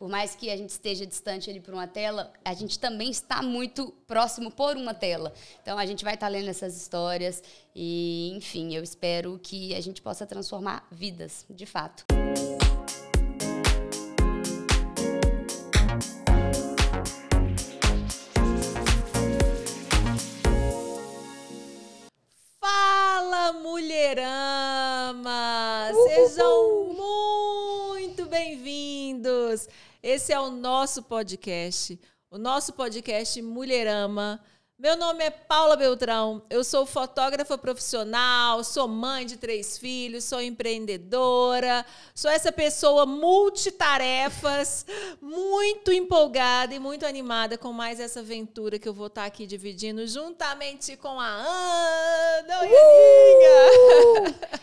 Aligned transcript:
por 0.00 0.08
mais 0.08 0.34
que 0.34 0.48
a 0.48 0.56
gente 0.56 0.70
esteja 0.70 1.06
distante 1.06 1.50
ali 1.50 1.60
por 1.60 1.74
uma 1.74 1.86
tela, 1.86 2.32
a 2.42 2.54
gente 2.54 2.78
também 2.78 3.10
está 3.10 3.42
muito 3.42 3.92
próximo 4.06 4.50
por 4.50 4.74
uma 4.74 4.94
tela. 4.94 5.30
Então 5.62 5.76
a 5.76 5.84
gente 5.84 6.02
vai 6.02 6.14
estar 6.14 6.28
lendo 6.28 6.48
essas 6.48 6.74
histórias 6.74 7.42
e, 7.76 8.32
enfim, 8.34 8.74
eu 8.74 8.82
espero 8.82 9.38
que 9.42 9.74
a 9.74 9.80
gente 9.82 10.00
possa 10.00 10.26
transformar 10.26 10.88
vidas, 10.90 11.44
de 11.50 11.66
fato. 11.66 12.06
Fala, 22.58 23.52
mulherama! 23.52 25.10
Sejam 26.08 26.94
muito 26.96 28.24
bem-vindos! 28.24 29.68
Esse 30.02 30.32
é 30.32 30.40
o 30.40 30.50
nosso 30.50 31.02
podcast, 31.02 32.00
o 32.30 32.38
nosso 32.38 32.72
podcast 32.72 33.42
Mulherama. 33.42 34.40
Meu 34.78 34.96
nome 34.96 35.22
é 35.22 35.28
Paula 35.28 35.76
Beltrão, 35.76 36.42
eu 36.48 36.64
sou 36.64 36.86
fotógrafa 36.86 37.58
profissional, 37.58 38.64
sou 38.64 38.88
mãe 38.88 39.26
de 39.26 39.36
três 39.36 39.76
filhos, 39.76 40.24
sou 40.24 40.40
empreendedora, 40.40 41.84
sou 42.14 42.30
essa 42.30 42.50
pessoa 42.50 43.04
multitarefas, 43.04 44.86
muito 45.20 45.92
empolgada 45.92 46.74
e 46.74 46.78
muito 46.78 47.04
animada 47.04 47.58
com 47.58 47.70
mais 47.70 48.00
essa 48.00 48.20
aventura 48.20 48.78
que 48.78 48.88
eu 48.88 48.94
vou 48.94 49.08
estar 49.08 49.26
aqui 49.26 49.46
dividindo 49.46 50.06
juntamente 50.06 50.96
com 50.96 51.20
a 51.20 51.28
Ana 51.28 52.60
uh! 52.64 52.70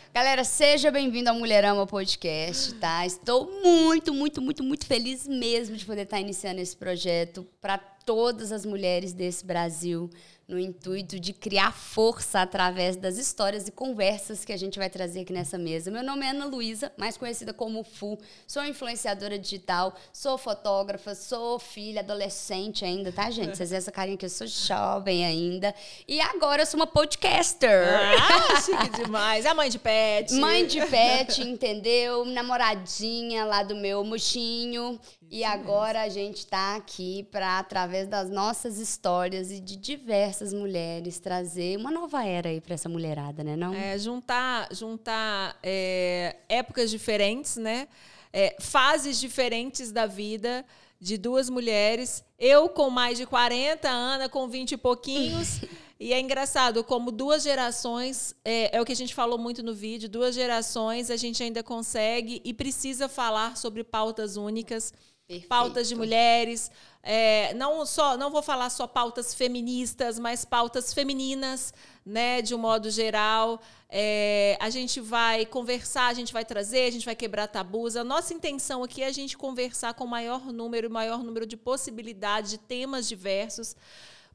Galera, 0.17 0.43
seja 0.43 0.89
bem-vindo 0.89 1.29
ao 1.29 1.35
Mulherama 1.35 1.85
Podcast, 1.85 2.73
tá? 2.79 3.05
Estou 3.05 3.61
muito, 3.63 4.11
muito, 4.11 4.41
muito, 4.41 4.63
muito 4.63 4.83
feliz 4.87 5.27
mesmo 5.27 5.77
de 5.77 5.85
poder 5.85 6.01
estar 6.01 6.19
iniciando 6.19 6.59
esse 6.59 6.75
projeto 6.75 7.45
para 7.61 7.77
todas 7.77 8.51
as 8.51 8.65
mulheres 8.65 9.13
desse 9.13 9.45
Brasil 9.45 10.09
no 10.47 10.57
intuito 10.57 11.19
de 11.19 11.33
criar 11.33 11.73
força 11.73 12.39
através 12.39 12.95
das 12.95 13.17
histórias 13.17 13.67
e 13.67 13.71
conversas 13.71 14.45
que 14.45 14.53
a 14.53 14.57
gente 14.57 14.79
vai 14.79 14.89
trazer 14.89 15.21
aqui 15.21 15.33
nessa 15.33 15.57
mesa. 15.57 15.91
Meu 15.91 16.01
nome 16.01 16.25
é 16.25 16.29
Ana 16.29 16.45
Luísa, 16.45 16.89
mais 16.95 17.17
conhecida 17.17 17.53
como 17.53 17.83
Fu. 17.83 18.17
Sou 18.47 18.63
influenciadora 18.63 19.37
digital, 19.37 19.93
sou 20.13 20.37
fotógrafa, 20.37 21.13
sou 21.15 21.59
filha, 21.59 21.99
adolescente 21.99 22.85
ainda, 22.85 23.11
tá, 23.11 23.29
gente? 23.29 23.57
Vocês 23.57 23.71
veem 23.71 23.77
essa 23.77 23.91
carinha 23.91 24.15
que 24.15 24.25
eu 24.25 24.29
sou 24.29 24.47
jovem 24.47 25.25
ainda. 25.25 25.75
E 26.07 26.21
agora 26.21 26.61
eu 26.61 26.65
sou 26.65 26.79
uma 26.79 26.87
podcaster. 26.87 27.69
Ah, 27.69 28.61
chique 28.61 29.03
demais. 29.03 29.45
A 29.45 29.53
mãe 29.53 29.69
de 29.69 29.79
pet. 29.79 30.33
Mãe 30.35 30.65
de 30.65 30.79
pet, 30.85 31.41
entendeu? 31.41 32.23
Namoradinha 32.23 33.43
lá 33.43 33.63
do 33.63 33.75
meu 33.75 34.01
mochinho. 34.05 34.97
E 35.29 35.43
agora 35.43 36.03
a 36.03 36.09
gente 36.09 36.37
está 36.37 36.77
aqui 36.77 37.27
para, 37.29 37.59
através 37.59 38.07
das 38.07 38.29
nossas 38.29 38.77
histórias 38.77 39.51
e 39.51 39.59
de 39.59 39.75
diversas 39.75 40.36
mulheres, 40.53 41.19
trazer 41.19 41.77
uma 41.77 41.91
nova 41.91 42.25
era 42.25 42.49
aí 42.49 42.61
para 42.61 42.73
essa 42.73 42.87
mulherada, 42.87 43.43
né? 43.43 43.55
Não? 43.55 43.73
É, 43.73 43.97
juntar 43.97 44.67
juntar 44.71 45.57
é, 45.61 46.37
épocas 46.47 46.89
diferentes, 46.89 47.57
né? 47.57 47.87
É, 48.31 48.55
fases 48.59 49.19
diferentes 49.19 49.91
da 49.91 50.05
vida 50.05 50.65
de 50.99 51.17
duas 51.17 51.49
mulheres. 51.49 52.23
Eu 52.39 52.69
com 52.69 52.89
mais 52.89 53.17
de 53.17 53.25
40, 53.25 53.89
Ana 53.89 54.29
com 54.29 54.47
20 54.47 54.73
e 54.73 54.77
pouquinhos. 54.77 55.61
e 55.99 56.13
é 56.13 56.19
engraçado 56.19 56.83
como 56.83 57.11
duas 57.11 57.43
gerações, 57.43 58.35
é, 58.43 58.75
é, 58.75 58.81
o 58.81 58.85
que 58.85 58.91
a 58.91 58.95
gente 58.95 59.15
falou 59.15 59.37
muito 59.37 59.63
no 59.63 59.73
vídeo, 59.73 60.09
duas 60.09 60.35
gerações 60.35 61.09
a 61.09 61.17
gente 61.17 61.41
ainda 61.41 61.63
consegue 61.63 62.41
e 62.43 62.53
precisa 62.53 63.07
falar 63.07 63.57
sobre 63.57 63.83
pautas 63.83 64.37
únicas 64.37 64.93
Perfeito. 65.27 65.49
pautas 65.49 65.89
de 65.89 65.95
mulheres, 65.95 66.71
é, 67.09 67.53
não 67.53 67.85
só, 67.85 68.17
não 68.17 68.29
vou 68.29 68.41
falar 68.41 68.69
só 68.69 68.85
pautas 68.85 69.33
feministas, 69.33 70.19
mas 70.19 70.43
pautas 70.43 70.93
femininas, 70.93 71.73
né, 72.05 72.41
de 72.41 72.53
um 72.53 72.57
modo 72.57 72.91
geral. 72.91 73.61
É, 73.89 74.57
a 74.59 74.69
gente 74.69 74.99
vai 74.99 75.45
conversar, 75.45 76.07
a 76.07 76.13
gente 76.13 76.33
vai 76.33 76.43
trazer, 76.43 76.85
a 76.85 76.91
gente 76.91 77.05
vai 77.05 77.15
quebrar 77.15 77.47
tabus. 77.47 77.95
A 77.95 78.03
nossa 78.03 78.33
intenção 78.33 78.83
aqui 78.83 79.01
é 79.01 79.05
a 79.05 79.11
gente 79.13 79.37
conversar 79.37 79.93
com 79.93 80.03
o 80.03 80.07
maior 80.07 80.51
número, 80.51 80.89
maior 80.91 81.23
número 81.23 81.45
de 81.45 81.55
possibilidades, 81.55 82.51
de 82.51 82.57
temas 82.57 83.07
diversos, 83.07 83.73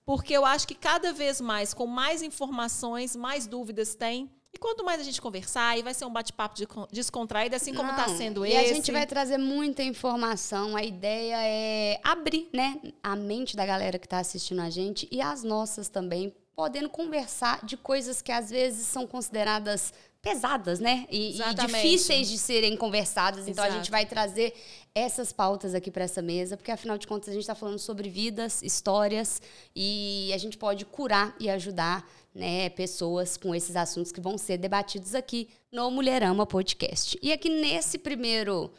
porque 0.06 0.32
eu 0.32 0.46
acho 0.46 0.66
que 0.66 0.74
cada 0.74 1.12
vez 1.12 1.42
mais, 1.42 1.74
com 1.74 1.86
mais 1.86 2.22
informações, 2.22 3.14
mais 3.14 3.46
dúvidas 3.46 3.94
tem 3.94 4.30
e 4.54 4.58
quanto 4.58 4.84
mais 4.84 5.00
a 5.00 5.04
gente 5.04 5.20
conversar, 5.20 5.78
e 5.78 5.82
vai 5.82 5.94
ser 5.94 6.04
um 6.04 6.12
bate-papo 6.12 6.54
descontraído, 6.92 7.56
assim 7.56 7.72
como 7.72 7.90
está 7.90 8.08
sendo 8.08 8.44
e 8.44 8.50
esse. 8.50 8.68
E 8.68 8.70
a 8.70 8.74
gente 8.74 8.92
vai 8.92 9.06
trazer 9.06 9.38
muita 9.38 9.82
informação. 9.82 10.76
A 10.76 10.82
ideia 10.82 11.36
é 11.38 12.00
abrir 12.04 12.50
né, 12.52 12.78
a 13.02 13.16
mente 13.16 13.56
da 13.56 13.64
galera 13.64 13.98
que 13.98 14.06
está 14.06 14.18
assistindo 14.18 14.60
a 14.60 14.68
gente 14.68 15.08
e 15.10 15.22
as 15.22 15.42
nossas 15.42 15.88
também, 15.88 16.34
podendo 16.54 16.90
conversar 16.90 17.64
de 17.64 17.78
coisas 17.78 18.20
que 18.20 18.30
às 18.30 18.50
vezes 18.50 18.86
são 18.86 19.06
consideradas 19.06 19.92
pesadas, 20.22 20.78
né? 20.78 21.04
E, 21.10 21.36
e 21.40 21.54
difíceis 21.54 22.28
de 22.30 22.38
serem 22.38 22.76
conversadas. 22.76 23.48
Então 23.48 23.64
Exato. 23.64 23.72
a 23.72 23.76
gente 23.76 23.90
vai 23.90 24.06
trazer 24.06 24.54
essas 24.94 25.32
pautas 25.32 25.74
aqui 25.74 25.90
para 25.90 26.04
essa 26.04 26.22
mesa, 26.22 26.56
porque 26.56 26.70
afinal 26.70 26.96
de 26.96 27.08
contas 27.08 27.30
a 27.30 27.32
gente 27.32 27.42
está 27.42 27.56
falando 27.56 27.78
sobre 27.78 28.08
vidas, 28.08 28.62
histórias 28.62 29.42
e 29.74 30.30
a 30.32 30.38
gente 30.38 30.56
pode 30.56 30.84
curar 30.84 31.34
e 31.40 31.50
ajudar 31.50 32.08
né, 32.32 32.70
pessoas 32.70 33.36
com 33.36 33.52
esses 33.54 33.74
assuntos 33.74 34.12
que 34.12 34.20
vão 34.20 34.38
ser 34.38 34.58
debatidos 34.58 35.14
aqui 35.14 35.48
no 35.72 35.90
Mulherama 35.90 36.46
Podcast. 36.46 37.18
E 37.20 37.32
aqui 37.32 37.48
nesse 37.48 37.98
primeiro 37.98 38.70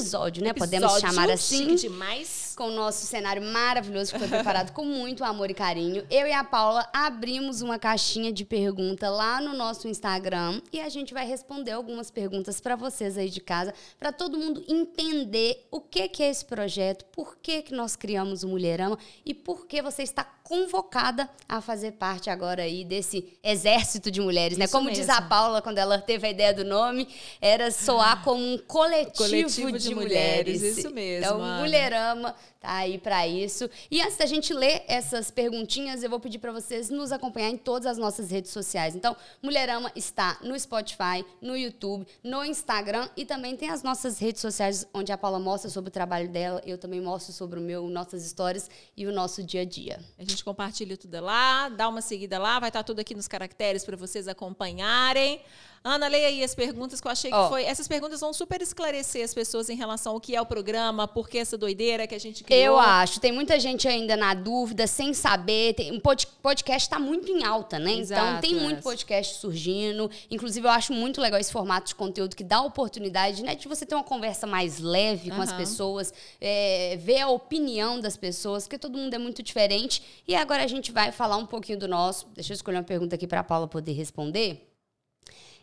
episódio, 0.00 0.40
né? 0.42 0.50
Episódio 0.50 0.80
Podemos 0.80 1.00
chamar 1.00 1.28
assim. 1.30 1.74
demais. 1.74 2.54
Com 2.56 2.68
o 2.68 2.70
nosso 2.70 3.06
cenário 3.06 3.42
maravilhoso 3.42 4.12
que 4.12 4.18
foi 4.18 4.28
preparado 4.28 4.72
com 4.72 4.84
muito 4.84 5.24
amor 5.24 5.50
e 5.50 5.54
carinho. 5.54 6.06
Eu 6.08 6.26
e 6.26 6.32
a 6.32 6.44
Paula 6.44 6.88
abrimos 6.92 7.60
uma 7.60 7.78
caixinha 7.78 8.32
de 8.32 8.44
pergunta 8.44 9.08
lá 9.08 9.40
no 9.40 9.52
nosso 9.52 9.88
Instagram 9.88 10.60
e 10.72 10.80
a 10.80 10.88
gente 10.88 11.12
vai 11.12 11.26
responder 11.26 11.72
algumas 11.72 12.10
perguntas 12.10 12.60
para 12.60 12.76
vocês 12.76 13.18
aí 13.18 13.28
de 13.28 13.40
casa, 13.40 13.74
para 13.98 14.12
todo 14.12 14.38
mundo 14.38 14.62
entender 14.68 15.66
o 15.70 15.80
que 15.80 16.06
que 16.08 16.22
é 16.22 16.30
esse 16.30 16.44
projeto, 16.44 17.04
por 17.06 17.36
que 17.36 17.62
que 17.62 17.74
nós 17.74 17.96
criamos 17.96 18.44
o 18.44 18.48
Mulherama 18.48 18.98
e 19.24 19.34
por 19.34 19.66
que 19.66 19.82
você 19.82 20.02
está 20.02 20.24
convocada 20.50 21.30
a 21.48 21.60
fazer 21.60 21.92
parte 21.92 22.28
agora 22.28 22.64
aí 22.64 22.84
desse 22.84 23.38
exército 23.40 24.10
de 24.10 24.20
mulheres, 24.20 24.58
né? 24.58 24.64
Isso 24.64 24.74
né? 24.74 24.78
Como 24.78 24.90
mesmo. 24.90 25.04
diz 25.04 25.08
a 25.08 25.22
Paula 25.22 25.62
quando 25.62 25.78
ela 25.78 25.96
teve 25.98 26.26
a 26.26 26.30
ideia 26.30 26.52
do 26.52 26.64
nome, 26.64 27.06
era 27.40 27.70
soar 27.70 28.24
como 28.24 28.42
um 28.42 28.58
coletivo, 28.58 29.16
coletivo 29.16 29.70
de, 29.70 29.78
de 29.88 29.94
mulheres. 29.94 30.60
mulheres. 30.60 30.78
Isso 30.78 30.90
mesmo. 30.90 31.26
É 31.26 31.32
o 31.32 31.60
Mulherama 31.60 32.34
tá 32.60 32.76
aí 32.76 32.98
para 32.98 33.26
isso. 33.26 33.68
E 33.90 34.00
antes 34.02 34.18
da 34.18 34.26
gente 34.26 34.52
ler 34.52 34.84
essas 34.86 35.30
perguntinhas, 35.30 36.02
eu 36.02 36.10
vou 36.10 36.20
pedir 36.20 36.38
para 36.38 36.52
vocês 36.52 36.90
nos 36.90 37.10
acompanhar 37.10 37.48
em 37.48 37.56
todas 37.56 37.86
as 37.86 37.96
nossas 37.96 38.30
redes 38.30 38.50
sociais. 38.50 38.94
Então, 38.94 39.16
Mulherama 39.42 39.90
está 39.96 40.38
no 40.42 40.58
Spotify, 40.58 41.24
no 41.40 41.56
YouTube, 41.56 42.06
no 42.22 42.44
Instagram 42.44 43.08
e 43.16 43.24
também 43.24 43.56
tem 43.56 43.70
as 43.70 43.82
nossas 43.82 44.18
redes 44.18 44.42
sociais 44.42 44.86
onde 44.92 45.10
a 45.10 45.16
Paula 45.16 45.38
mostra 45.38 45.70
sobre 45.70 45.88
o 45.88 45.92
trabalho 45.92 46.28
dela, 46.28 46.60
eu 46.66 46.76
também 46.76 47.00
mostro 47.00 47.32
sobre 47.32 47.58
o 47.58 47.62
meu, 47.62 47.88
nossas 47.88 48.24
histórias 48.24 48.70
e 48.94 49.06
o 49.06 49.12
nosso 49.12 49.42
dia 49.42 49.62
a 49.62 49.64
dia. 49.64 49.98
A 50.18 50.22
gente 50.22 50.44
compartilha 50.44 50.96
tudo 50.96 51.18
lá, 51.20 51.70
dá 51.70 51.88
uma 51.88 52.02
seguida 52.02 52.38
lá, 52.38 52.60
vai 52.60 52.68
estar 52.68 52.80
tá 52.80 52.84
tudo 52.84 53.00
aqui 53.00 53.14
nos 53.14 53.26
caracteres 53.26 53.84
para 53.84 53.96
vocês 53.96 54.28
acompanharem. 54.28 55.40
Ana, 55.82 56.08
leia 56.08 56.28
aí 56.28 56.44
as 56.44 56.54
perguntas 56.54 57.00
que 57.00 57.06
eu 57.06 57.10
achei 57.10 57.30
que 57.30 57.36
oh. 57.36 57.48
foi. 57.48 57.64
Essas 57.64 57.88
perguntas 57.88 58.20
vão 58.20 58.34
super 58.34 58.60
esclarecer 58.60 59.24
as 59.24 59.32
pessoas 59.32 59.70
em 59.70 59.76
relação 59.76 60.12
ao 60.12 60.20
que 60.20 60.36
é 60.36 60.40
o 60.40 60.44
programa, 60.44 61.08
por 61.08 61.26
que 61.26 61.38
essa 61.38 61.56
doideira 61.56 62.06
que 62.06 62.14
a 62.14 62.20
gente 62.20 62.44
criou. 62.44 62.60
Eu 62.60 62.78
acho. 62.78 63.18
Tem 63.18 63.32
muita 63.32 63.58
gente 63.58 63.88
ainda 63.88 64.14
na 64.14 64.34
dúvida, 64.34 64.86
sem 64.86 65.14
saber. 65.14 65.72
Tem, 65.72 65.90
um 65.90 65.98
podcast 65.98 66.86
está 66.86 66.98
muito 66.98 67.32
em 67.32 67.44
alta, 67.44 67.78
né? 67.78 67.92
Então, 67.92 68.02
Exato, 68.02 68.26
então 68.26 68.40
tem 68.40 68.58
é. 68.58 68.60
muito 68.60 68.82
podcast 68.82 69.40
surgindo. 69.40 70.10
Inclusive, 70.30 70.66
eu 70.66 70.70
acho 70.70 70.92
muito 70.92 71.18
legal 71.18 71.40
esse 71.40 71.50
formato 71.50 71.88
de 71.88 71.94
conteúdo 71.94 72.36
que 72.36 72.44
dá 72.44 72.58
a 72.58 72.62
oportunidade 72.62 73.42
né, 73.42 73.54
de 73.54 73.66
você 73.66 73.86
ter 73.86 73.94
uma 73.94 74.04
conversa 74.04 74.46
mais 74.46 74.80
leve 74.80 75.30
com 75.30 75.36
uhum. 75.36 75.42
as 75.42 75.52
pessoas, 75.54 76.12
é, 76.38 76.98
ver 77.00 77.20
a 77.20 77.28
opinião 77.28 77.98
das 77.98 78.18
pessoas, 78.18 78.64
porque 78.64 78.76
todo 78.76 78.98
mundo 78.98 79.14
é 79.14 79.18
muito 79.18 79.42
diferente. 79.42 80.02
E 80.28 80.34
agora 80.34 80.62
a 80.62 80.66
gente 80.66 80.92
vai 80.92 81.10
falar 81.10 81.38
um 81.38 81.46
pouquinho 81.46 81.78
do 81.78 81.88
nosso. 81.88 82.28
Deixa 82.34 82.52
eu 82.52 82.54
escolher 82.54 82.76
uma 82.76 82.84
pergunta 82.84 83.14
aqui 83.14 83.26
para 83.26 83.40
a 83.40 83.44
Paula 83.44 83.66
poder 83.66 83.92
responder. 83.92 84.69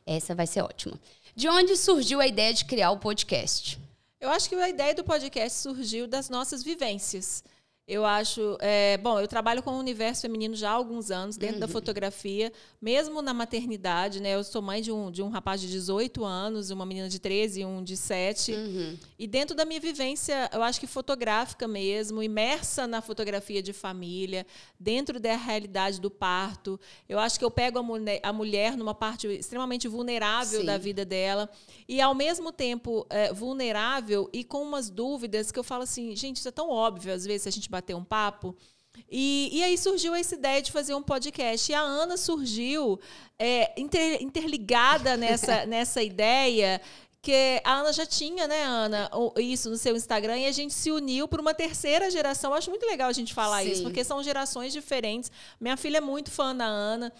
Essa 0.07 0.33
vai 0.33 0.47
ser 0.47 0.61
ótima. 0.61 0.97
De 1.35 1.49
onde 1.49 1.75
surgiu 1.75 2.21
a 2.21 2.25
ideia 2.25 2.53
de 2.53 2.63
criar 2.63 2.91
o 2.91 2.97
podcast? 2.97 3.77
Eu 4.19 4.29
acho 4.29 4.47
que 4.47 4.55
a 4.55 4.69
ideia 4.69 4.95
do 4.95 5.03
podcast 5.03 5.59
surgiu 5.59 6.07
das 6.07 6.29
nossas 6.29 6.63
vivências. 6.63 7.43
Eu 7.87 8.05
acho. 8.05 8.57
É, 8.59 8.97
bom, 8.97 9.17
eu 9.17 9.29
trabalho 9.29 9.63
com 9.63 9.71
o 9.71 9.79
universo 9.79 10.23
feminino 10.23 10.53
já 10.53 10.71
há 10.71 10.73
alguns 10.73 11.09
anos, 11.09 11.37
dentro 11.37 11.55
uhum. 11.55 11.61
da 11.61 11.67
fotografia, 11.69 12.51
mesmo 12.81 13.21
na 13.21 13.33
maternidade, 13.33 14.21
né? 14.21 14.35
Eu 14.35 14.43
sou 14.43 14.61
mãe 14.61 14.81
de 14.81 14.91
um, 14.91 15.09
de 15.09 15.23
um 15.23 15.29
rapaz 15.29 15.61
de 15.61 15.69
18 15.69 16.25
anos, 16.25 16.69
uma 16.69 16.85
menina 16.85 17.07
de 17.07 17.17
13 17.17 17.61
e 17.61 17.65
um 17.65 17.81
de 17.81 17.95
7. 17.95 18.51
Uhum. 18.51 18.97
E 19.17 19.25
dentro 19.25 19.55
da 19.55 19.63
minha 19.63 19.79
vivência, 19.79 20.49
eu 20.51 20.61
acho 20.63 20.81
que 20.81 20.85
fotográfica 20.85 21.65
mesmo, 21.65 22.21
imersa 22.21 22.85
na 22.85 23.01
fotografia 23.01 23.63
de 23.63 23.71
família, 23.71 24.45
dentro 24.77 25.17
da 25.17 25.37
realidade 25.37 26.01
do 26.01 26.11
parto, 26.11 26.77
eu 27.07 27.17
acho 27.17 27.39
que 27.39 27.45
eu 27.45 27.51
pego 27.51 27.79
a, 27.79 27.83
mulher, 27.83 28.19
a 28.21 28.33
mulher 28.33 28.75
numa 28.75 28.93
parte 28.93 29.27
extremamente 29.27 29.87
vulnerável 29.87 30.59
Sim. 30.59 30.65
da 30.65 30.77
vida 30.77 31.05
dela. 31.05 31.49
E, 31.87 32.01
ao 32.01 32.13
mesmo 32.13 32.51
tempo, 32.51 33.07
é, 33.09 33.31
vulnerável 33.31 34.29
e 34.33 34.43
com 34.43 34.61
umas 34.61 34.89
dúvidas 34.89 35.53
que 35.53 35.59
eu 35.59 35.63
falo 35.63 35.83
assim, 35.83 36.13
gente, 36.17 36.35
isso 36.35 36.49
é 36.49 36.51
tão 36.51 36.69
óbvio, 36.69 37.13
às 37.13 37.25
vezes, 37.25 37.43
se 37.43 37.49
a 37.49 37.51
gente 37.51 37.76
bater 37.77 37.95
um 37.95 38.03
papo. 38.03 38.55
E, 39.09 39.49
e 39.51 39.63
aí 39.63 39.77
surgiu 39.77 40.15
essa 40.15 40.35
ideia 40.35 40.61
de 40.61 40.71
fazer 40.71 40.93
um 40.95 41.03
podcast. 41.03 41.71
E 41.71 41.75
a 41.75 41.81
Ana 41.81 42.17
surgiu 42.17 42.99
é, 43.37 43.79
inter, 43.79 44.21
interligada 44.21 45.15
nessa, 45.15 45.65
nessa 45.67 46.01
ideia 46.01 46.81
que 47.21 47.61
a 47.63 47.73
Ana 47.73 47.91
já 47.91 48.05
tinha, 48.05 48.47
né, 48.47 48.63
Ana, 48.63 49.09
isso 49.37 49.69
no 49.69 49.75
seu 49.75 49.97
Instagram, 49.97 50.37
e 50.37 50.45
a 50.45 50.51
gente 50.51 50.73
se 50.73 50.89
uniu 50.91 51.27
por 51.27 51.41
uma 51.41 51.53
terceira 51.53 52.09
geração. 52.09 52.51
Eu 52.51 52.57
acho 52.57 52.69
muito 52.69 52.85
legal 52.85 53.09
a 53.09 53.13
gente 53.13 53.33
falar 53.33 53.63
Sim. 53.63 53.71
isso, 53.71 53.83
porque 53.83 54.03
são 54.03 54.23
gerações 54.23 54.71
diferentes. 54.71 55.29
Minha 55.59 55.75
filha 55.75 55.97
é 55.97 56.01
muito 56.01 56.31
fã 56.31 56.55
da 56.55 56.65
Ana. 56.65 57.11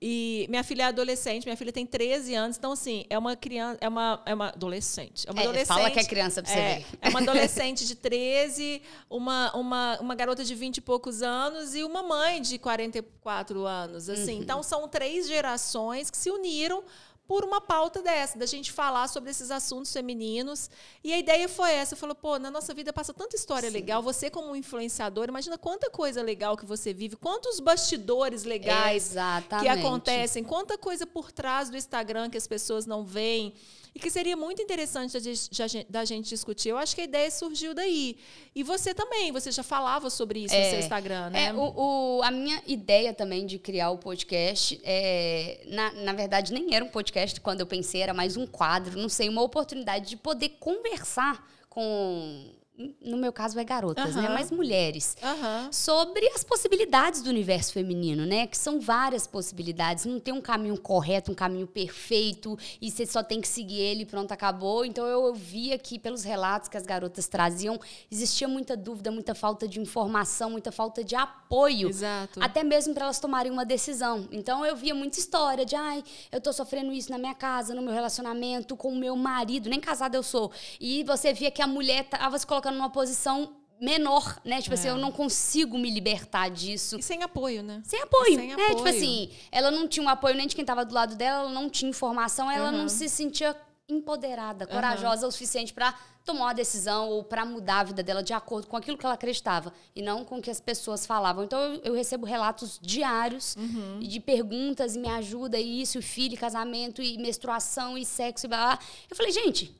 E 0.00 0.46
minha 0.50 0.62
filha 0.62 0.82
é 0.82 0.86
adolescente, 0.86 1.44
minha 1.44 1.56
filha 1.56 1.72
tem 1.72 1.86
13 1.86 2.34
anos, 2.34 2.58
então 2.58 2.72
assim, 2.72 3.06
é 3.08 3.18
uma 3.18 3.34
criança, 3.34 3.78
é 3.80 3.88
uma, 3.88 4.22
é 4.26 4.34
uma 4.34 4.48
adolescente. 4.48 5.26
É 5.26 5.32
uma 5.32 5.40
é, 5.40 5.44
adolescente. 5.44 5.68
Fala 5.68 5.90
que 5.90 5.98
é 5.98 6.04
criança 6.04 6.42
pra 6.42 6.52
você 6.52 6.58
é, 6.58 6.74
ver. 6.76 6.86
É 7.00 7.08
uma 7.08 7.20
adolescente 7.20 7.86
de 7.86 7.94
13, 7.94 8.82
uma, 9.08 9.56
uma, 9.56 9.98
uma 9.98 10.14
garota 10.14 10.44
de 10.44 10.54
20 10.54 10.76
e 10.76 10.80
poucos 10.82 11.22
anos 11.22 11.74
e 11.74 11.82
uma 11.82 12.02
mãe 12.02 12.42
de 12.42 12.58
44 12.58 13.64
anos. 13.64 14.10
Assim. 14.10 14.36
Uhum. 14.36 14.42
Então 14.42 14.62
são 14.62 14.86
três 14.86 15.26
gerações 15.26 16.10
que 16.10 16.18
se 16.18 16.30
uniram 16.30 16.84
por 17.26 17.44
uma 17.44 17.60
pauta 17.60 18.02
dessa, 18.02 18.38
da 18.38 18.46
gente 18.46 18.70
falar 18.70 19.08
sobre 19.08 19.30
esses 19.30 19.50
assuntos 19.50 19.92
femininos. 19.92 20.70
E 21.02 21.12
a 21.12 21.18
ideia 21.18 21.48
foi 21.48 21.72
essa, 21.72 21.96
falou, 21.96 22.14
pô, 22.14 22.38
na 22.38 22.50
nossa 22.50 22.72
vida 22.72 22.92
passa 22.92 23.12
tanta 23.12 23.34
história 23.36 23.68
Sim. 23.68 23.74
legal, 23.74 24.02
você 24.02 24.30
como 24.30 24.54
influenciador, 24.54 25.28
imagina 25.28 25.58
quanta 25.58 25.90
coisa 25.90 26.22
legal 26.22 26.56
que 26.56 26.64
você 26.64 26.92
vive, 26.92 27.16
quantos 27.16 27.58
bastidores 27.58 28.44
legais 28.44 29.10
Exatamente. 29.10 29.64
que 29.64 29.68
acontecem, 29.68 30.44
quanta 30.44 30.78
coisa 30.78 31.06
por 31.06 31.32
trás 31.32 31.68
do 31.68 31.76
Instagram 31.76 32.30
que 32.30 32.38
as 32.38 32.46
pessoas 32.46 32.86
não 32.86 33.04
veem 33.04 33.54
e 33.96 33.98
que 33.98 34.10
seria 34.10 34.36
muito 34.36 34.60
interessante 34.60 35.16
da 35.88 36.04
gente 36.04 36.28
discutir. 36.28 36.68
Eu 36.68 36.76
acho 36.76 36.94
que 36.94 37.00
a 37.00 37.04
ideia 37.04 37.30
surgiu 37.30 37.72
daí. 37.72 38.18
E 38.54 38.62
você 38.62 38.92
também, 38.92 39.32
você 39.32 39.50
já 39.50 39.62
falava 39.62 40.10
sobre 40.10 40.40
isso 40.40 40.54
é, 40.54 40.64
no 40.64 40.70
seu 40.70 40.80
Instagram, 40.80 41.30
né? 41.30 41.46
É, 41.46 41.54
o, 41.54 42.18
o, 42.18 42.22
a 42.22 42.30
minha 42.30 42.62
ideia 42.66 43.14
também 43.14 43.46
de 43.46 43.58
criar 43.58 43.88
o 43.88 43.96
podcast, 43.96 44.78
é, 44.84 45.62
na, 45.64 45.92
na 45.92 46.12
verdade, 46.12 46.52
nem 46.52 46.74
era 46.74 46.84
um 46.84 46.88
podcast 46.88 47.40
quando 47.40 47.60
eu 47.60 47.66
pensei, 47.66 48.02
era 48.02 48.12
mais 48.12 48.36
um 48.36 48.46
quadro, 48.46 49.00
não 49.00 49.08
sei, 49.08 49.30
uma 49.30 49.40
oportunidade 49.40 50.10
de 50.10 50.16
poder 50.18 50.50
conversar 50.60 51.50
com 51.70 52.50
no 53.00 53.16
meu 53.16 53.32
caso 53.32 53.58
é 53.58 53.64
garotas, 53.64 54.14
uhum. 54.14 54.22
né? 54.22 54.28
Mas 54.28 54.50
mulheres. 54.50 55.16
Uhum. 55.22 55.72
Sobre 55.72 56.28
as 56.28 56.44
possibilidades 56.44 57.22
do 57.22 57.30
universo 57.30 57.72
feminino, 57.72 58.26
né? 58.26 58.46
Que 58.46 58.56
são 58.56 58.80
várias 58.80 59.26
possibilidades. 59.26 60.04
Não 60.04 60.20
tem 60.20 60.34
um 60.34 60.40
caminho 60.40 60.78
correto, 60.78 61.32
um 61.32 61.34
caminho 61.34 61.66
perfeito, 61.66 62.58
e 62.80 62.90
você 62.90 63.06
só 63.06 63.22
tem 63.22 63.40
que 63.40 63.48
seguir 63.48 63.80
ele 63.80 64.02
e 64.02 64.06
pronto, 64.06 64.32
acabou. 64.32 64.84
Então 64.84 65.06
eu, 65.06 65.26
eu 65.26 65.34
via 65.34 65.78
que, 65.78 65.98
pelos 65.98 66.22
relatos 66.22 66.68
que 66.68 66.76
as 66.76 66.84
garotas 66.84 67.26
traziam, 67.26 67.80
existia 68.10 68.46
muita 68.46 68.76
dúvida, 68.76 69.10
muita 69.10 69.34
falta 69.34 69.66
de 69.66 69.80
informação, 69.80 70.50
muita 70.50 70.70
falta 70.70 71.02
de 71.02 71.14
apoio. 71.14 71.88
Exato. 71.88 72.42
Até 72.42 72.62
mesmo 72.62 72.92
para 72.92 73.04
elas 73.04 73.18
tomarem 73.18 73.50
uma 73.50 73.64
decisão. 73.64 74.28
Então 74.30 74.64
eu 74.66 74.76
via 74.76 74.94
muita 74.94 75.18
história 75.18 75.64
de, 75.64 75.74
ai, 75.74 76.04
eu 76.30 76.40
tô 76.40 76.52
sofrendo 76.52 76.92
isso 76.92 77.10
na 77.10 77.16
minha 77.18 77.34
casa, 77.34 77.74
no 77.74 77.80
meu 77.80 77.94
relacionamento, 77.94 78.76
com 78.76 78.88
o 78.88 78.96
meu 78.96 79.16
marido, 79.16 79.70
nem 79.70 79.80
casada 79.80 80.16
eu 80.16 80.22
sou. 80.22 80.52
E 80.78 81.02
você 81.04 81.32
via 81.32 81.50
que 81.50 81.62
a 81.62 81.66
mulher 81.66 82.04
tava 82.04 82.38
se 82.38 82.46
colocando 82.46 82.65
colocando 82.66 82.76
numa 82.76 82.90
posição 82.90 83.52
menor, 83.80 84.40
né? 84.44 84.60
Tipo 84.60 84.74
é. 84.74 84.78
assim, 84.78 84.88
eu 84.88 84.98
não 84.98 85.12
consigo 85.12 85.78
me 85.78 85.90
libertar 85.90 86.48
disso. 86.48 86.98
E 86.98 87.02
sem 87.02 87.22
apoio, 87.22 87.62
né? 87.62 87.82
Sem 87.84 88.00
apoio, 88.02 88.34
sem 88.34 88.48
né? 88.48 88.54
Apoio. 88.54 88.76
Tipo 88.76 88.88
assim, 88.88 89.30
ela 89.52 89.70
não 89.70 89.86
tinha 89.86 90.04
um 90.04 90.08
apoio 90.08 90.34
nem 90.34 90.46
de 90.46 90.54
quem 90.54 90.62
estava 90.62 90.84
do 90.84 90.94
lado 90.94 91.14
dela, 91.14 91.42
ela 91.42 91.52
não 91.52 91.68
tinha 91.68 91.90
informação, 91.90 92.50
ela 92.50 92.70
uhum. 92.70 92.78
não 92.78 92.88
se 92.88 93.08
sentia 93.08 93.56
empoderada, 93.88 94.66
corajosa 94.66 95.22
uhum. 95.22 95.28
o 95.28 95.32
suficiente 95.32 95.72
para 95.72 95.94
tomar 96.24 96.46
uma 96.46 96.54
decisão 96.54 97.08
ou 97.08 97.22
para 97.22 97.44
mudar 97.44 97.80
a 97.80 97.84
vida 97.84 98.02
dela 98.02 98.20
de 98.20 98.32
acordo 98.32 98.66
com 98.66 98.76
aquilo 98.76 98.98
que 98.98 99.06
ela 99.06 99.14
acreditava 99.14 99.72
e 99.94 100.02
não 100.02 100.24
com 100.24 100.38
o 100.38 100.42
que 100.42 100.50
as 100.50 100.60
pessoas 100.60 101.06
falavam. 101.06 101.44
Então 101.44 101.60
eu, 101.60 101.80
eu 101.84 101.94
recebo 101.94 102.26
relatos 102.26 102.80
diários 102.82 103.54
uhum. 103.54 104.00
de 104.00 104.18
perguntas, 104.18 104.96
e 104.96 104.98
me 104.98 105.08
ajuda 105.08 105.56
e 105.60 105.82
isso, 105.82 106.02
filho, 106.02 106.36
casamento 106.36 107.00
e 107.00 107.16
menstruação 107.18 107.96
e 107.96 108.04
sexo 108.04 108.46
e 108.46 108.48
blá, 108.48 108.58
blá. 108.58 108.78
Eu 109.08 109.14
falei, 109.14 109.30
gente, 109.30 109.72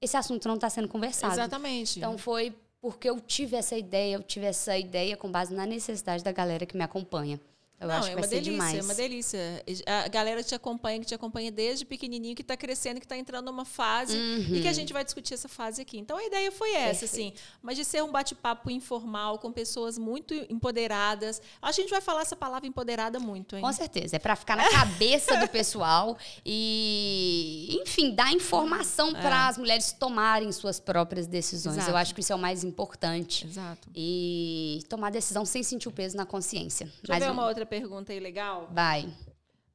esse 0.00 0.16
assunto 0.16 0.48
não 0.48 0.54
está 0.54 0.70
sendo 0.70 0.88
conversado. 0.88 1.34
Exatamente. 1.34 1.98
Então 1.98 2.16
foi 2.16 2.54
porque 2.80 3.08
eu 3.10 3.20
tive 3.20 3.56
essa 3.56 3.76
ideia, 3.76 4.14
eu 4.14 4.22
tive 4.22 4.46
essa 4.46 4.76
ideia 4.76 5.16
com 5.16 5.30
base 5.30 5.52
na 5.52 5.66
necessidade 5.66 6.24
da 6.24 6.32
galera 6.32 6.64
que 6.64 6.76
me 6.76 6.82
acompanha. 6.82 7.38
Eu 7.80 7.88
Não, 7.88 7.94
acho 7.94 8.08
que 8.08 8.12
é 8.12 8.14
vai 8.16 8.24
ser 8.24 8.42
delícia, 8.42 8.52
demais. 8.52 8.78
É 8.78 8.82
uma 8.82 8.94
delícia. 8.94 9.64
A 9.86 10.08
galera 10.08 10.42
que 10.42 10.48
te 10.50 10.54
acompanha, 10.54 11.00
que 11.00 11.06
te 11.06 11.14
acompanha 11.14 11.50
desde 11.50 11.86
pequenininho, 11.86 12.36
que 12.36 12.42
está 12.42 12.54
crescendo, 12.54 13.00
que 13.00 13.06
está 13.06 13.16
entrando 13.16 13.46
numa 13.46 13.64
fase 13.64 14.18
uhum. 14.18 14.54
e 14.54 14.60
que 14.60 14.68
a 14.68 14.72
gente 14.72 14.92
vai 14.92 15.02
discutir 15.02 15.32
essa 15.32 15.48
fase 15.48 15.80
aqui. 15.80 15.98
Então 15.98 16.18
a 16.18 16.24
ideia 16.24 16.52
foi 16.52 16.74
essa, 16.74 17.06
assim, 17.06 17.30
Perfeito. 17.30 17.38
assim, 17.38 17.58
mas 17.62 17.78
de 17.78 17.84
ser 17.86 18.02
um 18.02 18.12
bate-papo 18.12 18.70
informal 18.70 19.38
com 19.38 19.50
pessoas 19.50 19.96
muito 19.96 20.34
empoderadas. 20.50 21.40
A 21.62 21.72
gente 21.72 21.88
vai 21.88 22.02
falar 22.02 22.20
essa 22.20 22.36
palavra 22.36 22.68
empoderada 22.68 23.18
muito, 23.18 23.56
hein? 23.56 23.62
Com 23.62 23.72
certeza, 23.72 24.16
é 24.16 24.18
para 24.18 24.36
ficar 24.36 24.56
na 24.56 24.68
cabeça 24.68 25.38
do 25.38 25.48
pessoal 25.48 26.18
e, 26.44 27.78
enfim, 27.82 28.14
dar 28.14 28.30
informação 28.30 29.08
é. 29.16 29.20
para 29.22 29.48
as 29.48 29.56
mulheres 29.56 29.90
tomarem 29.92 30.52
suas 30.52 30.78
próprias 30.78 31.26
decisões. 31.26 31.78
Exato. 31.78 31.90
Eu 31.90 31.96
acho 31.96 32.14
que 32.14 32.20
isso 32.20 32.32
é 32.32 32.36
o 32.36 32.38
mais 32.38 32.62
importante. 32.62 33.46
Exato. 33.46 33.88
E 33.96 34.80
tomar 34.86 35.10
decisão 35.10 35.46
sem 35.46 35.62
sentir 35.62 35.88
o 35.88 35.92
peso 35.92 36.14
na 36.14 36.26
consciência. 36.26 36.84
Deixa 36.86 37.00
mas 37.08 37.22
eu 37.22 37.28
ver 37.28 37.32
uma 37.32 37.46
outra 37.46 37.69
pergunta 37.70 38.12
aí 38.12 38.18
legal? 38.18 38.68
Vai. 38.72 39.04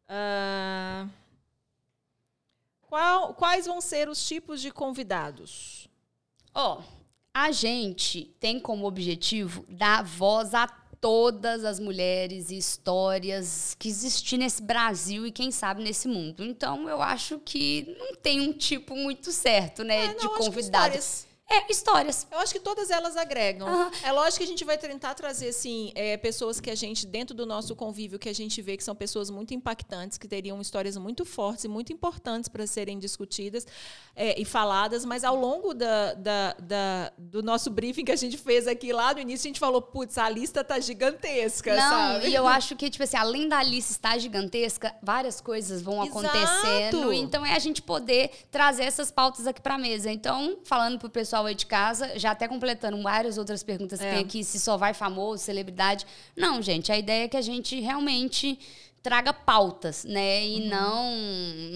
Uh, 0.09 1.09
qual, 2.81 3.33
quais 3.33 3.65
vão 3.65 3.79
ser 3.79 4.09
os 4.09 4.27
tipos 4.27 4.61
de 4.61 4.69
convidados? 4.69 5.87
Ó, 6.53 6.79
oh, 6.79 6.83
a 7.33 7.51
gente 7.51 8.35
tem 8.39 8.59
como 8.59 8.85
objetivo 8.85 9.65
dar 9.69 10.03
voz 10.03 10.53
a 10.53 10.67
todas 10.99 11.63
as 11.63 11.79
mulheres 11.79 12.49
e 12.49 12.57
histórias 12.57 13.75
que 13.79 13.87
existem 13.87 14.39
nesse 14.39 14.61
Brasil 14.61 15.25
e 15.25 15.31
quem 15.31 15.51
sabe 15.51 15.83
nesse 15.83 16.07
mundo. 16.07 16.43
Então 16.43 16.89
eu 16.89 17.01
acho 17.01 17.39
que 17.39 17.95
não 17.97 18.15
tem 18.15 18.41
um 18.41 18.51
tipo 18.51 18.95
muito 18.95 19.31
certo, 19.31 19.83
né, 19.83 20.05
é, 20.05 20.07
não, 20.07 20.15
de 20.17 20.29
convidados. 20.29 21.27
É, 21.47 21.71
histórias. 21.71 22.25
Eu 22.31 22.39
acho 22.39 22.51
que 22.51 22.59
todas 22.59 22.89
elas 22.89 23.15
agregam. 23.15 23.67
Uhum. 23.67 23.91
É 24.03 24.11
lógico 24.11 24.39
que 24.39 24.43
a 24.43 24.47
gente 24.47 24.65
vai 24.65 24.79
tentar 24.79 25.13
trazer, 25.13 25.49
assim, 25.49 25.91
é, 25.93 26.17
pessoas 26.17 26.59
que 26.59 26.71
a 26.71 26.75
gente, 26.75 27.05
dentro 27.05 27.35
do 27.35 27.45
nosso 27.45 27.75
convívio, 27.75 28.17
que 28.17 28.27
a 28.27 28.33
gente 28.33 28.59
vê 28.63 28.75
que 28.75 28.83
são 28.83 28.95
pessoas 28.95 29.29
muito 29.29 29.53
impactantes, 29.53 30.17
que 30.17 30.27
teriam 30.27 30.59
histórias 30.59 30.97
muito 30.97 31.23
fortes 31.23 31.65
e 31.65 31.67
muito 31.67 31.93
importantes 31.93 32.49
para 32.49 32.65
serem 32.65 32.97
discutidas 32.97 33.67
é, 34.15 34.39
e 34.41 34.43
faladas, 34.43 35.05
mas 35.05 35.23
ao 35.23 35.35
longo 35.35 35.75
da, 35.75 36.15
da, 36.15 36.55
da, 36.59 37.13
do 37.15 37.43
nosso 37.43 37.69
briefing 37.69 38.05
que 38.05 38.11
a 38.11 38.15
gente 38.15 38.39
fez 38.39 38.67
aqui 38.67 38.91
lá 38.91 39.13
no 39.13 39.19
início, 39.19 39.47
a 39.47 39.49
gente 39.49 39.59
falou, 39.59 39.83
putz, 39.83 40.17
a 40.17 40.27
lista 40.27 40.63
tá 40.63 40.79
gigantesca, 40.79 41.75
Não, 41.75 41.89
sabe? 41.89 42.27
e 42.27 42.33
eu 42.33 42.47
acho 42.47 42.75
que, 42.75 42.89
tipo 42.89 43.03
assim, 43.03 43.17
além 43.17 43.47
da 43.47 43.61
lista 43.61 43.91
estar 43.91 44.17
gigantesca, 44.17 44.95
várias 45.01 45.39
coisas 45.39 45.79
vão 45.79 46.03
Exato. 46.03 46.25
acontecendo. 46.25 47.13
Então 47.13 47.45
é 47.45 47.53
a 47.53 47.59
gente 47.59 47.83
poder 47.83 48.31
trazer 48.49 48.83
essas 48.83 49.11
pautas 49.11 49.45
aqui 49.45 49.61
para 49.61 49.77
mesa. 49.77 50.11
Então, 50.11 50.57
falando 50.63 50.97
pro 50.97 51.07
pessoal 51.07 51.34
pessoal 51.35 51.45
aí 51.47 51.55
de 51.55 51.65
casa, 51.65 52.17
já 52.17 52.31
até 52.31 52.47
completando 52.47 53.01
várias 53.01 53.37
outras 53.37 53.61
perguntas 53.61 53.99
que 53.99 54.05
é. 54.05 54.13
tem 54.13 54.23
aqui, 54.23 54.43
se 54.43 54.59
só 54.59 54.77
vai 54.77 54.93
famoso, 54.93 55.43
celebridade. 55.43 56.05
Não, 56.35 56.61
gente, 56.61 56.91
a 56.91 56.97
ideia 56.97 57.25
é 57.25 57.27
que 57.27 57.35
a 57.35 57.41
gente 57.41 57.79
realmente 57.81 58.57
traga 59.03 59.33
pautas, 59.33 60.03
né? 60.05 60.47
E 60.47 60.61
uhum. 60.61 60.69
não, 60.69 61.13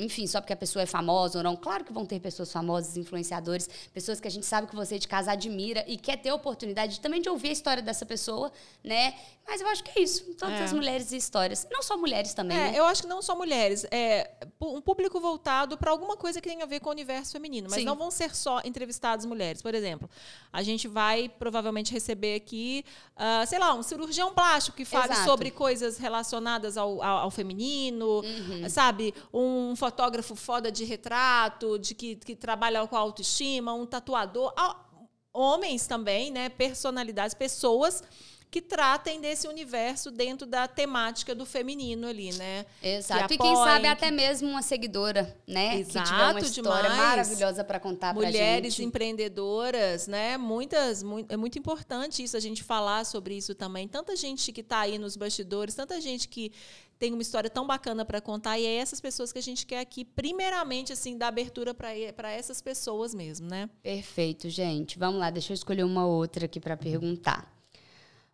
enfim, 0.03 0.25
só 0.25 0.39
porque 0.39 0.53
a 0.53 0.57
pessoa 0.57 0.83
é 0.83 0.85
famosa 0.85 1.39
ou 1.39 1.43
não. 1.43 1.55
Claro 1.55 1.83
que 1.83 1.93
vão 1.93 2.05
ter 2.05 2.19
pessoas 2.19 2.51
famosas, 2.51 2.95
influenciadores, 2.97 3.69
pessoas 3.93 4.19
que 4.19 4.27
a 4.27 4.31
gente 4.31 4.45
sabe 4.45 4.65
que 4.65 4.75
você 4.75 4.97
de 4.97 5.07
casa 5.07 5.33
admira 5.33 5.83
e 5.87 5.97
quer 5.97 6.17
ter 6.17 6.29
a 6.29 6.35
oportunidade 6.35 6.99
também 7.01 7.21
de 7.21 7.29
ouvir 7.29 7.49
a 7.49 7.51
história 7.51 7.83
dessa 7.83 8.05
pessoa, 8.05 8.51
né? 8.83 9.13
Mas 9.49 9.61
eu 9.61 9.67
acho 9.67 9.83
que 9.83 9.99
é 9.99 10.03
isso. 10.03 10.35
Todas 10.35 10.59
é. 10.59 10.63
as 10.63 10.73
mulheres 10.73 11.11
e 11.11 11.17
histórias. 11.17 11.67
Não 11.71 11.81
só 11.81 11.97
mulheres 11.97 12.35
também. 12.35 12.55
É, 12.55 12.71
né? 12.71 12.79
eu 12.79 12.85
acho 12.85 13.01
que 13.01 13.07
não 13.07 13.19
só 13.19 13.35
mulheres. 13.35 13.83
É 13.89 14.29
um 14.61 14.79
público 14.79 15.19
voltado 15.19 15.75
para 15.75 15.89
alguma 15.89 16.15
coisa 16.15 16.39
que 16.39 16.47
tenha 16.47 16.63
a 16.63 16.67
ver 16.67 16.79
com 16.79 16.89
o 16.89 16.91
universo 16.91 17.31
feminino. 17.31 17.67
Mas 17.67 17.79
Sim. 17.79 17.85
não 17.85 17.95
vão 17.95 18.11
ser 18.11 18.35
só 18.35 18.61
entrevistadas 18.63 19.25
mulheres. 19.25 19.59
Por 19.59 19.73
exemplo, 19.73 20.07
a 20.53 20.61
gente 20.61 20.87
vai 20.87 21.27
provavelmente 21.27 21.91
receber 21.91 22.35
aqui, 22.35 22.85
uh, 23.15 23.47
sei 23.47 23.57
lá, 23.57 23.73
um 23.73 23.81
cirurgião 23.81 24.33
plástico 24.35 24.77
que 24.77 24.85
fale 24.85 25.13
Exato. 25.13 25.27
sobre 25.27 25.49
coisas 25.49 25.97
relacionadas 25.97 26.77
ao, 26.77 27.01
ao, 27.01 27.17
ao 27.17 27.31
feminino, 27.31 28.21
uhum. 28.21 28.69
sabe? 28.69 29.15
Um 29.33 29.75
fotógrafo 29.75 30.35
foda 30.35 30.71
de 30.71 30.85
retrato, 30.85 31.79
de 31.79 31.95
que, 31.95 32.15
que 32.17 32.35
trabalha 32.35 32.85
com 32.85 32.95
autoestima, 32.95 33.73
um 33.73 33.87
tatuador 33.87 34.53
homens 35.33 35.87
também, 35.87 36.31
né? 36.31 36.49
Personalidades, 36.49 37.33
pessoas 37.33 38.03
que 38.51 38.61
tratem 38.61 39.21
desse 39.21 39.47
universo 39.47 40.09
dentro 40.09 40.47
da 40.47 40.67
temática 40.67 41.35
do 41.35 41.45
feminino 41.45 42.07
ali, 42.07 42.33
né? 42.33 42.65
Exato. 42.81 43.27
Que 43.27 43.35
e 43.35 43.37
quem 43.37 43.55
sabe 43.55 43.87
até 43.87 44.09
mesmo 44.09 44.49
uma 44.49 44.63
seguidora, 44.63 45.37
né? 45.47 45.79
Exato, 45.79 45.99
que 45.99 46.03
tiver 46.03 46.31
uma 46.31 46.39
história 46.39 46.89
demais. 46.89 47.09
maravilhosa 47.09 47.63
para 47.63 47.79
contar 47.79 48.13
Mulheres 48.13 48.35
pra 48.35 48.45
gente. 48.45 48.55
Mulheres 48.55 48.79
empreendedoras, 48.79 50.07
né? 50.07 50.37
Muitas, 50.37 51.03
muito, 51.03 51.31
é 51.31 51.37
muito 51.37 51.59
importante 51.59 52.23
isso 52.23 52.35
a 52.35 52.39
gente 52.39 52.63
falar 52.63 53.05
sobre 53.05 53.35
isso 53.35 53.53
também. 53.53 53.87
Tanta 53.87 54.15
gente 54.15 54.51
que 54.51 54.61
está 54.61 54.79
aí 54.79 54.97
nos 54.97 55.15
bastidores, 55.15 55.75
tanta 55.75 56.01
gente 56.01 56.27
que 56.27 56.51
tem 56.97 57.13
uma 57.13 57.21
história 57.21 57.49
tão 57.49 57.67
bacana 57.67 58.03
para 58.03 58.19
contar 58.19 58.57
e 58.57 58.65
é 58.65 58.75
essas 58.75 58.99
pessoas 58.99 59.31
que 59.31 59.37
a 59.37 59.43
gente 59.43 59.65
quer 59.65 59.79
aqui, 59.79 60.03
primeiramente, 60.03 60.91
assim, 60.91 61.17
dar 61.17 61.27
abertura 61.27 61.73
para 61.73 62.31
essas 62.31 62.61
pessoas 62.61 63.13
mesmo, 63.13 63.47
né? 63.47 63.69
Perfeito, 63.81 64.49
gente. 64.49 64.97
Vamos 64.97 65.19
lá, 65.19 65.29
deixa 65.29 65.53
eu 65.53 65.55
escolher 65.55 65.83
uma 65.83 66.05
outra 66.05 66.45
aqui 66.45 66.59
para 66.59 66.75
perguntar. 66.75 67.58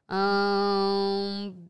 Hum, 0.09 1.69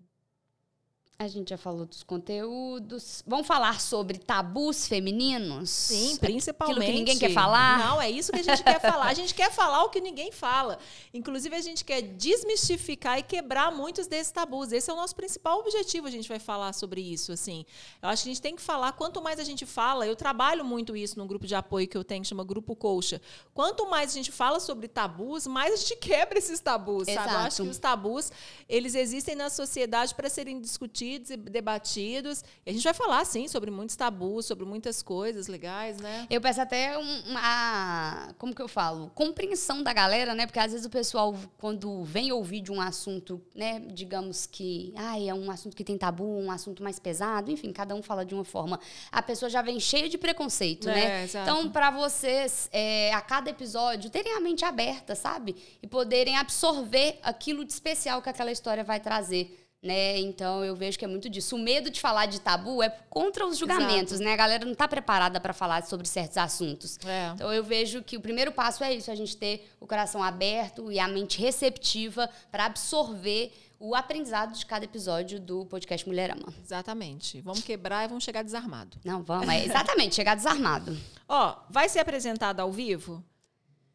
a 1.18 1.30
gente 1.30 1.50
já 1.50 1.58
falou 1.58 1.86
dos 1.86 2.04
conteúdos. 2.04 3.24
Vamos 3.26 3.48
falar 3.48 3.80
sobre 3.80 4.18
tabus 4.18 4.86
femininos? 4.86 5.70
Sim, 5.70 6.18
principalmente. 6.18 6.78
Aquilo 6.78 6.94
que 6.94 7.00
ninguém 7.00 7.18
quer 7.18 7.32
falar? 7.32 7.80
Não, 7.80 8.02
é 8.02 8.12
isso 8.12 8.34
que 8.34 8.40
a 8.40 8.44
gente 8.44 8.62
quer 8.62 8.82
falar. 8.82 9.06
A 9.06 9.14
gente 9.16 9.34
quer 9.34 9.50
falar 9.50 9.84
o 9.86 9.90
que 9.90 10.02
ninguém 10.02 10.30
fala. 10.34 10.78
Inclusive, 11.14 11.56
a 11.56 11.62
gente 11.62 11.86
quer 11.86 12.02
desmistificar 12.02 13.18
e 13.18 13.24
quebrar 13.24 13.72
muitos 13.72 14.08
desses 14.08 14.30
tabus. 14.32 14.74
Esse 14.74 14.90
é 14.90 14.94
o 14.94 14.98
nosso 14.98 15.16
principal 15.16 15.60
objetivo. 15.60 16.06
A 16.06 16.12
gente 16.12 16.28
vai 16.28 16.38
falar 16.38 16.74
sobre 16.74 17.00
isso. 17.00 17.32
Assim, 17.32 17.66
eu 18.02 18.10
acho 18.10 18.24
que 18.24 18.30
a 18.30 18.34
gente 18.34 18.42
tem 18.42 18.56
que 18.56 18.62
falar. 18.62 18.92
Quanto 18.92 19.22
mais 19.22 19.40
a 19.40 19.44
gente 19.46 19.66
fala, 19.66 20.06
eu 20.06 20.18
trabalho 20.18 20.66
muito 20.66 20.98
isso 20.98 21.18
num 21.18 21.26
grupo 21.28 21.48
de 21.48 21.56
apoio 21.56 21.88
que 21.88 21.98
eu 21.98 22.04
tenho 22.04 22.24
que 22.24 22.28
chama 22.28 22.44
Grupo 22.44 22.76
Coxa. 22.76 23.22
Quanto 23.54 23.90
mais 23.90 24.12
a 24.12 24.14
gente 24.14 24.34
fala 24.34 24.60
sobre 24.60 24.90
tabus, 24.90 25.48
mais 25.48 25.74
a 25.74 25.78
gente 25.78 25.96
quebra 25.98 26.38
esses 26.38 26.60
tabus. 26.60 27.06
Sabe? 27.06 27.34
Eu 27.34 27.38
acho 27.38 27.64
que 27.64 27.70
os 27.70 27.78
tabus 27.78 28.34
eles 28.68 28.96
existem 28.96 29.34
na 29.34 29.50
sociedade 29.50 30.14
para 30.14 30.30
serem 30.30 30.60
discutidos 30.60 31.05
discutidos 31.06 31.30
e 31.30 31.38
debatidos. 31.38 32.44
E 32.66 32.70
a 32.70 32.74
gente 32.74 32.84
vai 32.84 32.94
falar, 32.94 33.24
sim, 33.26 33.48
sobre 33.48 33.70
muitos 33.70 33.96
tabus, 33.96 34.46
sobre 34.46 34.66
muitas 34.66 35.02
coisas 35.02 35.48
legais, 35.48 36.00
né? 36.00 36.26
Eu 36.30 36.42
peço 36.42 36.62
até 36.62 36.98
uma. 36.98 38.34
Como 38.38 38.54
que 38.54 38.62
eu 38.62 38.68
falo? 38.68 39.12
Compreensão 39.14 39.84
da 39.84 39.94
galera, 39.94 40.34
né? 40.34 40.46
Porque 40.46 40.60
às 40.60 40.72
vezes 40.72 40.86
o 40.86 40.90
pessoal, 40.90 41.36
quando 41.58 42.04
vem 42.04 42.32
ouvir 42.32 42.62
de 42.62 42.72
um 42.72 42.82
assunto, 42.82 43.42
né, 43.54 43.80
digamos 43.80 44.46
que 44.46 44.94
ah, 44.96 45.20
é 45.20 45.34
um 45.34 45.52
assunto 45.52 45.76
que 45.76 45.84
tem 45.84 45.98
tabu, 45.98 46.40
um 46.40 46.52
assunto 46.52 46.82
mais 46.82 47.00
pesado, 47.00 47.52
enfim, 47.52 47.72
cada 47.72 47.94
um 47.94 48.02
fala 48.02 48.26
de 48.26 48.34
uma 48.34 48.46
forma. 48.46 48.80
A 49.12 49.22
pessoa 49.22 49.50
já 49.50 49.62
vem 49.62 49.80
cheia 49.80 50.10
de 50.10 50.18
preconceito, 50.18 50.88
né? 50.88 51.00
é, 51.00 51.08
né? 51.08 51.24
Exato. 51.24 51.50
Então, 51.50 51.70
para 51.70 51.92
vocês, 51.92 52.70
é, 52.72 53.14
a 53.14 53.22
cada 53.22 53.50
episódio, 53.50 54.10
terem 54.10 54.34
a 54.34 54.40
mente 54.40 54.66
aberta, 54.66 55.16
sabe? 55.16 55.56
E 55.82 55.88
poderem 55.88 56.38
absorver 56.38 57.20
aquilo 57.22 57.64
de 57.64 57.72
especial 57.72 58.22
que 58.22 58.30
aquela 58.30 58.52
história 58.52 58.84
vai 58.84 59.00
trazer 59.00 59.65
né? 59.86 60.20
Então 60.20 60.65
eu 60.65 60.75
vejo 60.75 60.98
que 60.98 61.06
é 61.06 61.08
muito 61.08 61.30
disso. 61.30 61.56
O 61.56 61.60
medo 61.60 61.89
de 61.89 62.01
falar 62.01 62.25
de 62.25 62.42
tabu 62.42 62.82
é 62.82 62.89
contra 63.10 63.46
os 63.46 63.58
julgamentos, 63.58 64.13
Exato. 64.13 64.25
né? 64.25 64.34
A 64.34 64.36
galera 64.36 64.65
não 64.65 64.74
está 64.74 64.88
preparada 64.88 65.39
para 65.39 65.54
falar 65.54 65.86
sobre 65.86 66.08
certos 66.08 66.38
assuntos. 66.38 66.98
É. 67.06 67.32
Então 67.36 67.54
eu 67.54 67.63
vejo 67.63 68.01
que 68.01 68.18
o 68.18 68.22
primeiro 68.22 68.51
passo 68.51 68.84
é 68.84 68.94
isso, 68.94 69.12
a 69.12 69.15
gente 69.15 69.38
ter 69.38 69.72
o 69.80 69.86
coração 69.86 70.24
aberto 70.24 70.92
e 70.92 71.00
a 71.00 71.08
mente 71.08 71.39
receptiva 71.39 72.30
para 72.51 72.65
absorver 72.65 73.54
o 73.80 73.94
aprendizado 73.94 74.54
de 74.58 74.65
cada 74.65 74.86
episódio 74.86 75.39
do 75.39 75.65
podcast 75.65 76.08
Mulherama. 76.08 76.54
Exatamente. 76.63 77.42
Vamos 77.42 77.62
quebrar 77.62 78.06
e 78.06 78.08
vamos 78.08 78.24
chegar 78.24 78.44
desarmado. 78.44 78.98
Não, 79.04 79.22
vamos. 79.22 79.48
É 79.48 79.63
exatamente, 79.63 80.15
chegar 80.15 80.36
desarmado. 80.36 80.98
Ó, 81.27 81.56
vai 81.70 81.88
ser 81.88 82.00
apresentado 82.00 82.60
ao 82.60 82.72
vivo? 82.72 83.24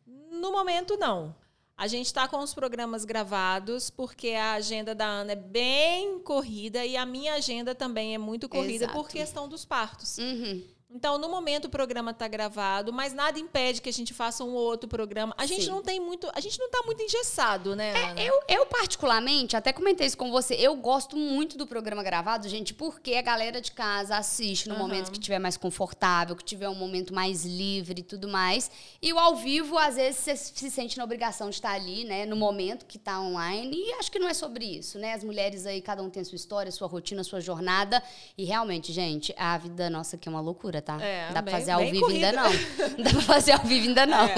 No 0.06 0.52
momento, 0.52 0.96
não. 0.96 1.34
A 1.80 1.86
gente 1.86 2.04
está 2.08 2.28
com 2.28 2.36
os 2.40 2.52
programas 2.52 3.06
gravados, 3.06 3.88
porque 3.88 4.32
a 4.32 4.52
agenda 4.52 4.94
da 4.94 5.06
Ana 5.06 5.32
é 5.32 5.36
bem 5.36 6.18
corrida 6.18 6.84
e 6.84 6.94
a 6.94 7.06
minha 7.06 7.32
agenda 7.32 7.74
também 7.74 8.14
é 8.14 8.18
muito 8.18 8.50
corrida 8.50 8.84
Exato. 8.84 8.92
por 8.92 9.08
questão 9.08 9.48
dos 9.48 9.64
partos. 9.64 10.18
Uhum. 10.18 10.62
Então, 10.92 11.18
no 11.18 11.28
momento 11.28 11.66
o 11.66 11.68
programa 11.68 12.10
está 12.10 12.26
gravado, 12.26 12.92
mas 12.92 13.12
nada 13.12 13.38
impede 13.38 13.80
que 13.80 13.88
a 13.88 13.92
gente 13.92 14.12
faça 14.12 14.42
um 14.42 14.52
outro 14.52 14.88
programa. 14.88 15.32
A 15.38 15.46
gente 15.46 15.64
Sim. 15.64 15.70
não 15.70 15.82
tem 15.82 16.00
muito, 16.00 16.28
a 16.34 16.40
gente 16.40 16.58
não 16.58 16.66
está 16.66 16.82
muito 16.84 17.00
engessado, 17.00 17.76
né? 17.76 17.92
É, 18.16 18.28
eu, 18.28 18.40
eu 18.48 18.66
particularmente, 18.66 19.56
até 19.56 19.72
comentei 19.72 20.08
isso 20.08 20.18
com 20.18 20.32
você, 20.32 20.54
eu 20.54 20.74
gosto 20.74 21.16
muito 21.16 21.56
do 21.56 21.64
programa 21.64 22.02
gravado, 22.02 22.48
gente, 22.48 22.74
porque 22.74 23.14
a 23.14 23.22
galera 23.22 23.60
de 23.60 23.70
casa 23.70 24.16
assiste 24.16 24.68
no 24.68 24.74
uhum. 24.74 24.80
momento 24.80 25.12
que 25.12 25.20
tiver 25.20 25.38
mais 25.38 25.56
confortável, 25.56 26.34
que 26.34 26.42
tiver 26.42 26.68
um 26.68 26.74
momento 26.74 27.14
mais 27.14 27.44
livre 27.44 28.00
e 28.00 28.02
tudo 28.02 28.26
mais. 28.26 28.68
E 29.00 29.12
o 29.12 29.18
ao 29.18 29.36
vivo, 29.36 29.78
às 29.78 29.94
vezes, 29.94 30.18
você 30.20 30.36
se 30.36 30.70
sente 30.72 30.98
na 30.98 31.04
obrigação 31.04 31.50
de 31.50 31.54
estar 31.54 31.70
ali, 31.70 32.04
né, 32.04 32.26
no 32.26 32.34
momento 32.34 32.84
que 32.84 32.96
está 32.96 33.20
online. 33.20 33.76
E 33.76 33.92
acho 33.92 34.10
que 34.10 34.18
não 34.18 34.28
é 34.28 34.34
sobre 34.34 34.64
isso, 34.64 34.98
né? 34.98 35.14
As 35.14 35.22
mulheres 35.22 35.66
aí, 35.66 35.80
cada 35.80 36.02
um 36.02 36.10
tem 36.10 36.24
sua 36.24 36.34
história, 36.34 36.72
sua 36.72 36.88
rotina, 36.88 37.22
sua 37.22 37.40
jornada. 37.40 38.02
E 38.36 38.44
realmente, 38.44 38.92
gente, 38.92 39.32
a 39.38 39.56
vida 39.56 39.88
nossa 39.88 40.16
aqui 40.16 40.28
é 40.28 40.32
uma 40.32 40.40
loucura 40.40 40.79
tá? 40.82 41.02
É, 41.02 41.26
não 41.26 41.34
dá 41.34 41.42
pra 41.42 41.52
fazer 41.52 41.70
ao 41.70 41.80
vivo 41.80 42.00
corrida. 42.00 42.28
ainda 42.28 42.42
não. 42.42 42.50
Não 42.52 43.04
dá 43.04 43.10
pra 43.10 43.22
fazer 43.22 43.52
ao 43.52 43.64
vivo 43.64 43.88
ainda 43.88 44.06
não. 44.06 44.24
É. 44.24 44.36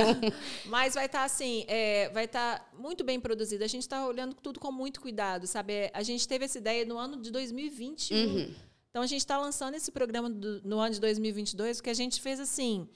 Mas 0.66 0.94
vai 0.94 1.06
estar 1.06 1.20
tá, 1.20 1.25
assim, 1.25 1.64
é, 1.68 2.08
vai 2.11 2.25
estar 2.25 2.58
tá 2.58 2.66
muito 2.78 3.04
bem 3.04 3.20
produzido. 3.20 3.64
A 3.64 3.66
gente 3.66 3.82
está 3.82 4.06
olhando 4.06 4.34
tudo 4.34 4.61
com 4.61 4.70
muito 4.70 5.00
cuidado, 5.00 5.46
sabe? 5.46 5.90
A 5.92 6.02
gente 6.02 6.26
teve 6.26 6.44
essa 6.44 6.58
ideia 6.58 6.84
no 6.84 6.99
ano 6.99 7.20
de 7.20 7.30
2021. 7.30 8.16
Uhum. 8.16 8.54
Então 8.90 9.02
a 9.02 9.06
gente 9.06 9.20
está 9.20 9.38
lançando 9.38 9.75
esse 9.75 9.90
programa 9.90 10.28
do, 10.28 10.61
no 10.62 10.78
ano 10.78 10.94
de 10.94 11.00
2022, 11.00 11.78
porque 11.78 11.90
a 11.90 11.94
gente 11.94 12.20
fez 12.20 12.38
assim. 12.38 12.87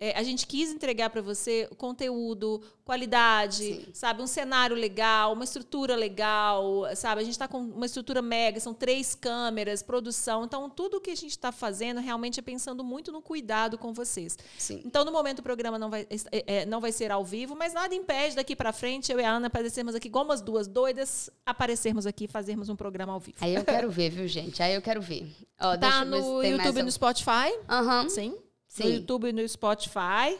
É, 0.00 0.18
a 0.18 0.22
gente 0.24 0.46
quis 0.46 0.72
entregar 0.72 1.08
para 1.08 1.22
você 1.22 1.68
conteúdo, 1.78 2.60
qualidade, 2.84 3.64
Sim. 3.64 3.86
sabe? 3.92 4.22
Um 4.22 4.26
cenário 4.26 4.74
legal, 4.74 5.32
uma 5.32 5.44
estrutura 5.44 5.94
legal, 5.94 6.84
sabe? 6.96 7.20
A 7.20 7.24
gente 7.24 7.32
está 7.32 7.46
com 7.46 7.58
uma 7.58 7.86
estrutura 7.86 8.20
mega, 8.20 8.58
são 8.58 8.74
três 8.74 9.14
câmeras, 9.14 9.82
produção. 9.82 10.44
Então, 10.44 10.68
tudo 10.68 11.00
que 11.00 11.10
a 11.10 11.14
gente 11.14 11.30
está 11.30 11.52
fazendo 11.52 12.00
realmente 12.00 12.40
é 12.40 12.42
pensando 12.42 12.82
muito 12.82 13.12
no 13.12 13.22
cuidado 13.22 13.78
com 13.78 13.94
vocês. 13.94 14.36
Sim. 14.58 14.82
Então, 14.84 15.04
no 15.04 15.12
momento, 15.12 15.38
o 15.38 15.42
programa 15.42 15.78
não 15.78 15.88
vai, 15.88 16.06
é, 16.32 16.62
é 16.62 16.66
não 16.66 16.80
vai 16.80 16.90
ser 16.90 17.12
ao 17.12 17.24
vivo, 17.24 17.54
mas 17.54 17.72
nada 17.72 17.94
impede 17.94 18.34
daqui 18.34 18.56
para 18.56 18.72
frente 18.72 19.12
eu 19.12 19.20
e 19.20 19.24
a 19.24 19.30
Ana 19.30 19.46
aparecermos 19.46 19.94
aqui, 19.94 20.10
como 20.10 20.32
as 20.32 20.42
duas 20.42 20.66
doidas, 20.66 21.30
aparecermos 21.46 22.04
aqui 22.04 22.24
e 22.24 22.28
fazermos 22.28 22.68
um 22.68 22.74
programa 22.74 23.12
ao 23.12 23.20
vivo. 23.20 23.38
Aí 23.40 23.54
eu 23.54 23.64
quero 23.64 23.88
ver, 23.90 24.10
viu, 24.10 24.26
gente? 24.26 24.60
Aí 24.60 24.74
eu 24.74 24.82
quero 24.82 25.00
ver. 25.00 25.32
Ó, 25.60 25.76
tá 25.76 26.04
no 26.04 26.42
YouTube 26.42 26.80
e 26.80 26.82
no 26.82 26.90
Spotify? 26.90 27.56
Aham. 27.68 28.02
Uhum. 28.02 28.08
Sim. 28.08 28.43
Sim. 28.74 28.84
No 28.84 28.90
YouTube 28.90 29.28
e 29.28 29.32
no 29.32 29.48
Spotify. 29.48 30.36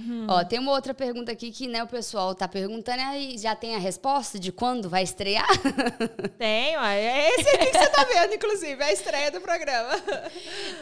Hum. 0.00 0.26
Ó, 0.28 0.44
tem 0.44 0.58
uma 0.58 0.72
outra 0.72 0.94
pergunta 0.94 1.32
aqui 1.32 1.50
que 1.50 1.66
né, 1.66 1.82
o 1.82 1.86
pessoal 1.86 2.34
tá 2.34 2.46
perguntando 2.46 3.02
e 3.16 3.36
já 3.36 3.56
tem 3.56 3.74
a 3.74 3.78
resposta 3.78 4.38
de 4.38 4.52
quando 4.52 4.88
vai 4.88 5.02
estrear? 5.02 5.48
Tenho, 6.38 6.80
é 6.80 7.30
esse 7.30 7.48
aqui 7.48 7.66
que 7.66 7.78
você 7.78 7.88
tá 7.88 8.04
vendo, 8.04 8.34
inclusive, 8.34 8.82
é 8.82 8.86
a 8.86 8.92
estreia 8.92 9.30
do 9.30 9.40
programa. 9.40 9.90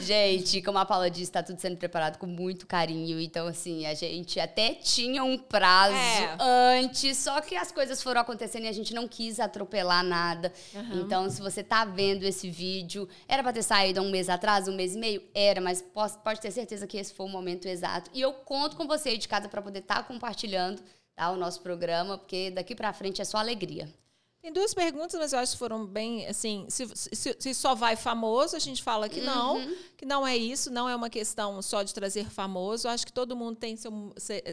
Gente, 0.00 0.61
como 0.61 0.78
a 0.78 0.85
Paula 0.85 1.11
disse, 1.11 1.32
tá 1.32 1.42
tudo 1.42 1.61
sendo 1.61 1.76
preparado 1.76 2.18
com 2.18 2.26
muito 2.26 2.66
carinho. 2.66 3.18
Então, 3.20 3.46
assim, 3.46 3.87
a 3.87 3.94
gente 3.94 4.38
até 4.38 4.75
tinha 4.75 5.25
um 5.25 5.38
prazo 5.38 5.94
é. 5.94 6.37
antes, 6.40 7.16
só 7.16 7.40
que 7.40 7.56
as 7.56 7.73
coisas 7.73 8.02
foram 8.02 8.20
acontecendo 8.20 8.64
e 8.64 8.68
a 8.68 8.73
gente 8.73 8.94
não 8.94 9.08
quis 9.08 9.40
atropelar 9.40 10.04
nada. 10.04 10.52
Uhum. 10.75 11.00
Então, 11.00 11.30
se 11.30 11.40
você 11.40 11.62
tá 11.62 11.85
vendo 11.85 12.25
esse 12.25 12.50
vídeo, 12.50 13.08
era 13.26 13.42
pra 13.42 13.52
ter 13.52 13.62
saído 13.62 14.00
há 14.00 14.02
um 14.02 14.11
mês 14.11 14.28
atrás, 14.28 14.68
um 14.68 14.76
mês 14.76 14.94
e 14.94 14.99
meio? 14.99 15.23
Era, 15.35 15.61
mas 15.61 15.80
pode, 15.80 16.18
pode 16.18 16.40
ter 16.40 16.50
certeza 16.50 16.87
que 16.87 16.99
esse 16.99 17.14
foi 17.14 17.26
o 17.26 17.28
momento 17.28 17.66
exato. 17.66 18.11
E 18.12 18.20
eu 18.20 18.32
conto 18.32 18.76
com 18.76 18.87
você 18.87 19.05
você 19.06 19.16
de 19.16 19.28
casa 19.28 19.48
para 19.48 19.62
poder 19.62 19.78
estar 19.80 19.96
tá 19.96 20.02
compartilhando 20.02 20.82
tá, 21.14 21.30
o 21.30 21.36
nosso 21.36 21.60
programa, 21.60 22.18
porque 22.18 22.50
daqui 22.50 22.75
para 22.75 22.92
frente 22.92 23.22
é 23.22 23.25
só 23.25 23.38
alegria. 23.38 23.88
Tem 24.46 24.52
duas 24.52 24.72
perguntas, 24.72 25.18
mas 25.18 25.32
eu 25.32 25.40
acho 25.40 25.52
que 25.54 25.58
foram 25.58 25.84
bem 25.84 26.24
assim. 26.28 26.66
Se, 26.68 26.86
se, 26.94 27.36
se 27.36 27.52
só 27.52 27.74
vai 27.74 27.96
famoso, 27.96 28.54
a 28.54 28.60
gente 28.60 28.80
fala 28.80 29.08
que 29.08 29.20
não, 29.20 29.56
uhum. 29.56 29.76
que 29.96 30.06
não 30.06 30.24
é 30.24 30.36
isso, 30.36 30.70
não 30.70 30.88
é 30.88 30.94
uma 30.94 31.10
questão 31.10 31.60
só 31.60 31.82
de 31.82 31.92
trazer 31.92 32.30
famoso. 32.30 32.86
Eu 32.86 32.92
acho 32.92 33.04
que 33.04 33.12
todo 33.12 33.34
mundo 33.34 33.56
tem 33.56 33.74
seu, 33.74 33.90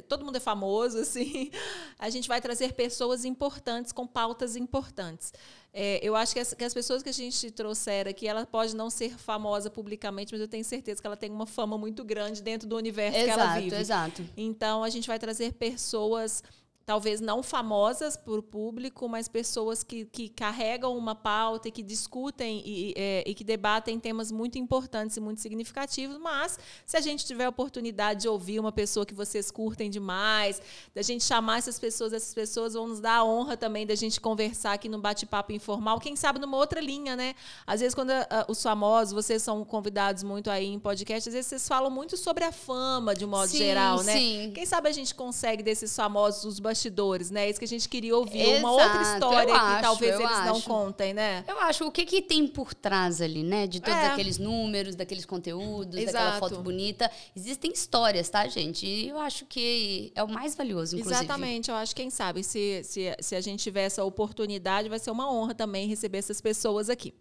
todo 0.07 0.25
mundo 0.25 0.37
é 0.37 0.39
famoso, 0.39 0.97
assim. 1.05 1.51
A 1.99 2.09
gente 2.09 2.27
vai 2.27 2.41
trazer 2.41 2.73
pessoas 2.73 3.23
importantes 3.23 3.91
com 3.91 4.07
pautas 4.07 4.55
importantes. 4.55 5.31
É, 5.71 5.99
eu 6.01 6.15
acho 6.15 6.33
que 6.33 6.39
as, 6.39 6.55
que 6.55 6.63
as, 6.63 6.73
pessoas 6.73 7.03
que 7.03 7.09
a 7.09 7.13
gente 7.13 7.51
trouxer 7.51 8.07
aqui, 8.07 8.27
ela 8.27 8.47
pode 8.47 8.75
não 8.75 8.89
ser 8.89 9.15
famosa 9.15 9.69
publicamente, 9.69 10.31
mas 10.31 10.41
eu 10.41 10.47
tenho 10.47 10.65
certeza 10.65 11.01
que 11.01 11.05
ela 11.05 11.17
tem 11.17 11.29
uma 11.29 11.45
fama 11.45 11.77
muito 11.77 12.03
grande 12.03 12.41
dentro 12.41 12.67
do 12.67 12.75
universo 12.75 13.19
exato, 13.19 13.37
que 13.37 13.39
ela 13.39 13.59
vive. 13.59 13.75
Exato. 13.75 14.25
Então 14.35 14.83
a 14.83 14.89
gente 14.89 15.07
vai 15.07 15.19
trazer 15.19 15.53
pessoas 15.53 16.43
talvez 16.85 17.21
não 17.21 17.41
famosas 17.41 18.17
para 18.17 18.33
o 18.33 18.43
público, 18.43 19.07
mas 19.07 19.27
pessoas 19.27 19.83
que, 19.83 20.05
que 20.05 20.27
carregam 20.27 20.97
uma 20.97 21.15
pauta 21.15 21.69
e 21.69 21.71
que 21.71 21.81
discutem 21.81 22.61
e, 22.65 22.93
é, 22.97 23.23
e, 23.25 23.33
que 23.33 23.43
debatem 23.43 23.99
temas 23.99 24.31
muito 24.31 24.57
importantes 24.57 25.15
e 25.15 25.21
muito 25.21 25.39
significativos. 25.39 26.17
Mas, 26.17 26.59
se 26.85 26.97
a 26.97 27.01
gente 27.01 27.25
tiver 27.25 27.45
a 27.45 27.49
oportunidade 27.49 28.21
de 28.21 28.27
ouvir 28.27 28.59
uma 28.59 28.71
pessoa 28.71 29.05
que 29.05 29.13
vocês 29.13 29.49
curtem 29.49 29.89
demais, 29.89 30.61
da 30.93 31.01
gente 31.01 31.23
chamar 31.23 31.59
essas 31.59 31.79
pessoas, 31.79 32.11
essas 32.11 32.33
pessoas 32.33 32.73
vão 32.73 32.87
nos 32.87 32.99
dar 32.99 33.17
a 33.17 33.23
honra 33.23 33.55
também 33.55 33.85
da 33.85 33.95
gente 33.95 34.19
conversar 34.19 34.73
aqui 34.73 34.89
no 34.89 34.99
bate-papo 34.99 35.53
informal, 35.53 35.99
quem 35.99 36.15
sabe 36.15 36.39
numa 36.39 36.57
outra 36.57 36.81
linha, 36.81 37.15
né? 37.15 37.33
Às 37.65 37.79
vezes, 37.79 37.95
quando 37.95 38.09
uh, 38.09 38.45
os 38.49 38.61
famosos, 38.61 39.13
vocês 39.13 39.41
são 39.41 39.63
convidados 39.63 40.23
muito 40.23 40.49
aí 40.49 40.67
em 40.67 40.79
podcast, 40.79 41.29
às 41.29 41.33
vezes 41.33 41.47
vocês 41.47 41.67
falam 41.67 41.89
muito 41.89 42.17
sobre 42.17 42.43
a 42.43 42.51
fama, 42.51 43.15
de 43.15 43.23
um 43.23 43.29
modo 43.29 43.49
sim, 43.49 43.57
geral, 43.57 44.03
né? 44.03 44.13
Sim. 44.13 44.51
Quem 44.53 44.65
sabe 44.65 44.89
a 44.89 44.91
gente 44.91 45.15
consegue 45.15 45.63
desses 45.63 45.95
famosos, 45.95 46.43
os 46.43 46.59
bastidores, 46.73 47.29
né? 47.29 47.45
É 47.45 47.49
isso 47.49 47.59
que 47.59 47.65
a 47.65 47.67
gente 47.67 47.87
queria 47.87 48.15
ouvir. 48.17 48.41
Exato, 48.41 48.59
uma 48.59 48.71
outra 48.71 49.01
história 49.01 49.53
que 49.53 49.59
acho, 49.59 49.81
talvez 49.81 50.15
eles 50.15 50.31
acho. 50.31 50.45
não 50.45 50.61
contem, 50.61 51.13
né? 51.13 51.45
Eu 51.47 51.59
acho. 51.59 51.85
O 51.85 51.91
que, 51.91 52.05
que 52.05 52.21
tem 52.21 52.47
por 52.47 52.73
trás 52.73 53.21
ali, 53.21 53.43
né? 53.43 53.67
De 53.67 53.79
todos 53.79 53.99
é. 53.99 54.07
aqueles 54.07 54.37
números, 54.37 54.95
daqueles 54.95 55.25
conteúdos, 55.25 55.95
Exato. 55.95 56.13
daquela 56.13 56.39
foto 56.39 56.61
bonita. 56.61 57.09
Existem 57.35 57.71
histórias, 57.71 58.27
tá, 58.29 58.47
gente? 58.47 58.85
E 58.85 59.09
eu 59.09 59.19
acho 59.19 59.45
que 59.45 60.11
é 60.15 60.23
o 60.23 60.27
mais 60.27 60.55
valioso, 60.55 60.97
inclusive. 60.97 61.23
Exatamente. 61.23 61.69
Eu 61.69 61.75
acho, 61.75 61.95
quem 61.95 62.09
sabe, 62.09 62.43
se, 62.43 62.81
se, 62.83 63.15
se 63.19 63.35
a 63.35 63.41
gente 63.41 63.61
tiver 63.61 63.83
essa 63.83 64.03
oportunidade, 64.03 64.89
vai 64.89 64.99
ser 64.99 65.11
uma 65.11 65.31
honra 65.31 65.53
também 65.53 65.87
receber 65.87 66.17
essas 66.17 66.41
pessoas 66.41 66.89
aqui. 66.89 67.13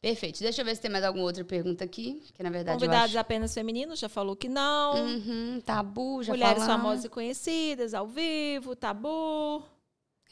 Perfeito. 0.00 0.40
Deixa 0.40 0.62
eu 0.62 0.64
ver 0.64 0.74
se 0.74 0.80
tem 0.80 0.90
mais 0.90 1.04
alguma 1.04 1.24
outra 1.24 1.44
pergunta 1.44 1.84
aqui. 1.84 2.22
Que 2.34 2.42
na 2.42 2.50
verdade. 2.50 2.78
Convidados 2.78 3.10
acho... 3.10 3.18
apenas 3.18 3.52
femininos, 3.52 3.98
já 3.98 4.08
falou 4.08 4.34
que 4.34 4.48
não. 4.48 4.94
Uhum, 4.94 5.60
tabu, 5.60 6.22
já 6.22 6.32
Mulheres 6.32 6.62
falamos. 6.62 6.82
famosas 6.82 7.04
e 7.04 7.08
conhecidas, 7.08 7.92
ao 7.92 8.06
vivo, 8.06 8.74
tabu. 8.74 9.62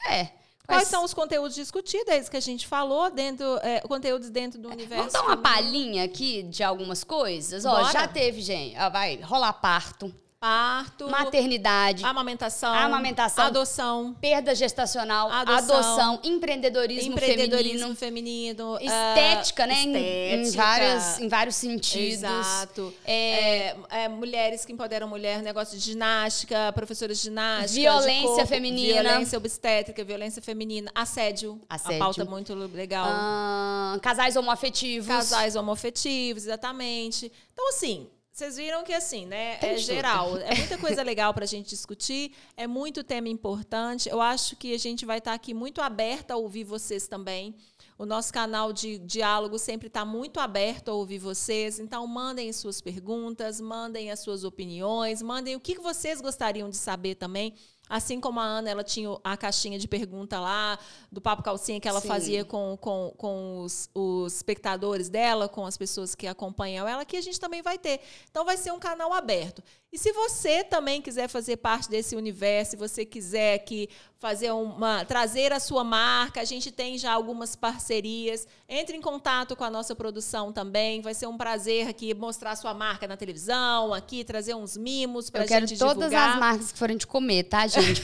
É. 0.07 0.29
Quais 0.65 0.87
são 0.87 1.03
os 1.03 1.15
conteúdos 1.15 1.55
discutidos, 1.55 2.07
é 2.09 2.19
isso 2.19 2.29
que 2.29 2.37
a 2.37 2.41
gente 2.41 2.67
falou, 2.67 3.09
dentro, 3.09 3.57
é, 3.63 3.79
conteúdos 3.81 4.29
dentro 4.29 4.59
do 4.59 4.69
universo. 4.69 4.97
Vamos 4.97 5.13
dar 5.13 5.23
uma 5.23 5.37
palhinha 5.37 6.03
aqui 6.03 6.43
de 6.43 6.63
algumas 6.63 7.03
coisas? 7.03 7.65
Ó, 7.65 7.91
já 7.91 8.07
teve, 8.07 8.39
gente. 8.39 8.77
Ó, 8.77 8.87
vai 8.91 9.19
rolar 9.19 9.53
parto 9.53 10.13
parto, 10.39 11.09
maternidade, 11.09 12.05
amamentação, 12.05 12.73
amamentação 12.73 13.45
adoção, 13.45 14.15
perda 14.21 14.55
gestacional, 14.55 15.29
adoção, 15.29 15.75
adoção 15.75 16.19
empreendedorismo, 16.23 17.11
empreendedorismo 17.11 17.93
feminino, 17.93 18.77
feminino 18.77 18.79
estética, 18.79 19.65
uh, 19.65 19.67
né? 19.67 19.83
Estética, 19.83 19.97
em, 19.97 20.47
em, 20.47 20.51
várias, 20.51 21.19
em 21.19 21.27
vários 21.27 21.55
sentidos. 21.57 22.23
Exato. 22.23 22.93
É, 23.03 23.11
é, 23.11 23.77
é, 23.89 24.07
mulheres 24.07 24.63
que 24.63 24.71
empoderam 24.71 25.09
mulher, 25.09 25.41
negócio 25.41 25.77
de 25.77 25.83
ginástica, 25.83 26.71
professoras 26.71 27.17
de 27.17 27.23
ginástica, 27.23 27.81
violência 27.81 28.21
de 28.21 28.27
corpo, 28.27 28.47
feminina, 28.47 29.01
violência 29.03 29.37
obstétrica, 29.37 30.03
violência 30.05 30.41
feminina, 30.41 30.89
assédio, 30.95 31.59
assédio. 31.67 31.97
a 31.97 31.99
pauta 31.99 32.23
muito 32.23 32.55
legal. 32.55 33.07
Uh, 33.09 33.99
casais 33.99 34.37
homoafetivos. 34.37 35.07
Casais 35.07 35.57
homoafetivos, 35.57 36.43
exatamente. 36.43 37.29
Então, 37.51 37.67
assim, 37.69 38.07
vocês 38.39 38.55
viram 38.55 38.85
que 38.85 38.93
assim, 38.93 39.25
né? 39.25 39.57
Tem 39.57 39.71
é 39.71 39.77
geral. 39.77 40.37
É 40.39 40.55
muita 40.55 40.77
coisa 40.77 41.03
legal 41.03 41.33
para 41.33 41.43
a 41.43 41.47
gente 41.47 41.69
discutir, 41.69 42.31
é 42.55 42.65
muito 42.65 43.03
tema 43.03 43.27
importante. 43.27 44.07
Eu 44.07 44.21
acho 44.21 44.55
que 44.55 44.73
a 44.73 44.77
gente 44.79 45.05
vai 45.05 45.17
estar 45.17 45.31
tá 45.31 45.35
aqui 45.35 45.53
muito 45.53 45.81
aberta 45.81 46.35
a 46.35 46.37
ouvir 46.37 46.63
vocês 46.63 47.05
também. 47.05 47.53
O 47.97 48.05
nosso 48.05 48.31
canal 48.31 48.71
de 48.71 48.97
diálogo 48.99 49.59
sempre 49.59 49.87
está 49.87 50.05
muito 50.05 50.39
aberto 50.39 50.87
a 50.87 50.93
ouvir 50.93 51.19
vocês. 51.19 51.79
Então, 51.79 52.07
mandem 52.07 52.53
suas 52.53 52.79
perguntas, 52.79 53.59
mandem 53.59 54.09
as 54.09 54.21
suas 54.21 54.45
opiniões, 54.45 55.21
mandem 55.21 55.57
o 55.57 55.59
que 55.59 55.77
vocês 55.77 56.21
gostariam 56.21 56.69
de 56.69 56.77
saber 56.77 57.15
também. 57.15 57.53
Assim 57.89 58.21
como 58.21 58.39
a 58.39 58.43
Ana, 58.43 58.69
ela 58.69 58.83
tinha 58.83 59.09
a 59.23 59.35
caixinha 59.35 59.79
de 59.79 59.87
pergunta 59.87 60.39
lá, 60.39 60.77
do 61.11 61.19
Papo 61.19 61.41
Calcinha, 61.41 61.79
que 61.79 61.87
ela 61.87 61.99
Sim. 61.99 62.07
fazia 62.07 62.45
com, 62.45 62.77
com, 62.77 63.11
com 63.17 63.61
os, 63.61 63.89
os, 63.95 64.35
espectadores 64.35 65.09
dela, 65.09 65.49
com 65.49 65.65
as 65.65 65.75
pessoas 65.75 66.13
que 66.13 66.27
acompanham 66.27 66.87
ela, 66.87 67.03
que 67.03 67.17
a 67.17 67.21
gente 67.21 67.39
também 67.39 67.63
vai 67.63 67.79
ter. 67.79 67.99
Então, 68.29 68.45
vai 68.45 68.57
ser 68.57 68.71
um 68.71 68.79
canal 68.79 69.11
aberto. 69.11 69.63
E 69.91 69.97
se 69.97 70.11
você 70.11 70.63
também 70.63 71.01
quiser 71.01 71.27
fazer 71.27 71.57
parte 71.57 71.89
desse 71.89 72.15
universo, 72.15 72.71
se 72.71 72.77
você 72.77 73.03
quiser 73.03 73.57
que 73.59 73.89
fazer 74.19 74.51
uma 74.51 75.05
trazer 75.05 75.53
a 75.53 75.59
sua 75.59 75.83
marca, 75.83 76.41
a 76.41 76.45
gente 76.45 76.71
tem 76.71 76.97
já 76.97 77.11
algumas 77.11 77.55
parcerias. 77.55 78.45
Entre 78.67 78.95
em 78.95 79.01
contato 79.01 79.55
com 79.55 79.63
a 79.63 79.69
nossa 79.69 79.95
produção 79.95 80.51
também. 80.51 81.01
Vai 81.01 81.13
ser 81.13 81.25
um 81.25 81.37
prazer 81.37 81.87
aqui 81.87 82.13
mostrar 82.13 82.51
a 82.51 82.55
sua 82.55 82.73
marca 82.73 83.07
na 83.07 83.15
televisão, 83.15 83.93
aqui 83.93 84.23
trazer 84.23 84.53
uns 84.53 84.75
mimos 84.77 85.29
para 85.29 85.47
gente 85.47 85.73
divulgar. 85.73 85.95
Eu 85.95 85.99
quero 85.99 86.11
todas 86.11 86.13
as 86.13 86.39
marcas 86.39 86.71
que 86.71 86.77
forem 86.77 86.97
de 86.97 87.07
comer, 87.07 87.43
tá, 87.43 87.65
gente? 87.67 88.03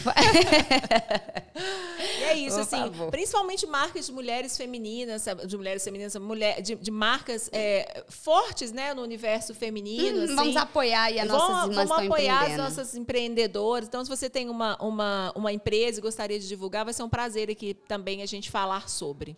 e 2.20 2.24
é 2.24 2.34
isso, 2.38 2.56
Por 2.56 2.62
assim, 2.62 2.78
favor. 2.78 3.12
principalmente 3.12 3.68
marcas 3.68 4.06
de 4.08 4.12
mulheres 4.14 4.56
femininas, 4.58 5.26
de 5.46 5.58
mulheres 5.58 5.84
femininas, 5.84 6.16
mulher, 6.16 6.62
de, 6.62 6.76
de 6.76 6.92
marcas 6.92 7.50
é, 7.52 8.06
fortes, 8.08 8.72
né, 8.72 8.94
no 8.94 9.02
universo 9.04 9.54
feminino. 9.54 10.22
Hum, 10.22 10.24
assim. 10.24 10.36
Vamos 10.36 10.56
apoiar 10.56 11.04
aí 11.04 11.20
a 11.20 11.26
nossas 11.26 11.75
vamos 11.76 12.06
apoiar 12.06 12.46
as 12.46 12.58
nossas 12.58 12.96
empreendedoras. 12.96 13.88
Então, 13.88 14.04
se 14.04 14.10
você 14.10 14.30
tem 14.30 14.50
uma, 14.50 14.76
uma, 14.82 15.32
uma 15.36 15.52
empresa 15.52 16.00
e 16.00 16.02
gostaria 16.02 16.40
de 16.40 16.48
divulgar, 16.48 16.86
vai 16.86 16.94
ser 16.94 17.04
um 17.04 17.10
prazer 17.10 17.50
aqui 17.50 17.74
também 17.74 18.22
a 18.22 18.26
gente 18.26 18.50
falar 18.50 18.88
sobre. 18.90 19.36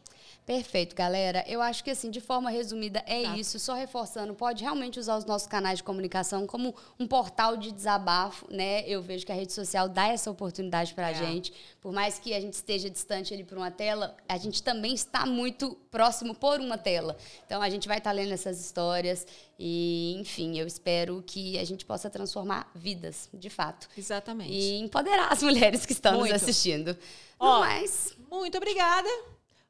Perfeito, 0.48 0.96
galera. 0.96 1.44
Eu 1.46 1.62
acho 1.62 1.84
que, 1.84 1.91
assim, 1.91 2.10
de 2.10 2.22
forma 2.22 2.50
resumida, 2.50 3.03
é 3.06 3.24
tá. 3.24 3.38
isso. 3.38 3.60
Só 3.60 3.74
reforçando, 3.74 4.34
pode 4.34 4.63
realmente 4.63 4.98
usar 4.98 5.17
os 5.17 5.25
nossos 5.25 5.46
canais 5.46 5.79
de 5.79 5.84
comunicação 5.84 6.48
como 6.48 6.74
um 6.98 7.06
portal 7.06 7.58
de 7.58 7.70
desabafo, 7.70 8.48
né? 8.50 8.88
Eu 8.88 9.01
vejo 9.01 9.25
que 9.25 9.32
a 9.34 9.36
rede 9.36 9.51
social 9.51 9.89
dá 9.89 10.08
essa 10.08 10.32
oportunidade 10.32 10.94
para 10.94 11.08
a 11.08 11.12
é. 11.12 11.15
gente. 11.15 11.53
Por 11.82 11.91
mais 11.91 12.17
que 12.17 12.34
a 12.34 12.39
gente 12.39 12.53
esteja 12.53 12.89
distante 12.89 13.34
ali 13.34 13.44
por 13.44 13.58
uma 13.58 13.70
tela, 13.70 14.15
a 14.27 14.38
gente 14.38 14.63
também 14.63 14.94
está 14.94 15.25
muito 15.25 15.75
próximo 15.91 16.34
por 16.34 16.62
uma 16.62 16.77
tela. 16.77 17.18
Então, 17.46 17.62
a 17.62 17.70
gente 17.70 17.85
vai 17.85 17.98
estar 17.98 18.12
tá 18.12 18.16
lendo 18.16 18.31
essas 18.31 18.57
histórias 18.57 19.27
e, 19.59 20.16
enfim, 20.18 20.57
eu 20.57 20.66
espero 20.66 21.22
que 21.27 21.57
a 21.57 21.64
gente 21.66 21.85
possa 21.85 22.09
transformar 22.09 22.26
vidas, 22.74 23.29
de 23.33 23.50
fato. 23.50 23.87
Exatamente. 23.98 24.51
E 24.51 24.79
empoderar 24.79 25.31
as 25.31 25.42
mulheres 25.44 25.85
que 25.85 25.94
estão 25.94 26.20
muito. 26.20 26.33
nos 26.33 26.44
assistindo. 26.44 26.98
Ó, 27.40 27.59
Mas... 27.59 28.16
Muito 28.29 28.57
obrigada. 28.57 29.09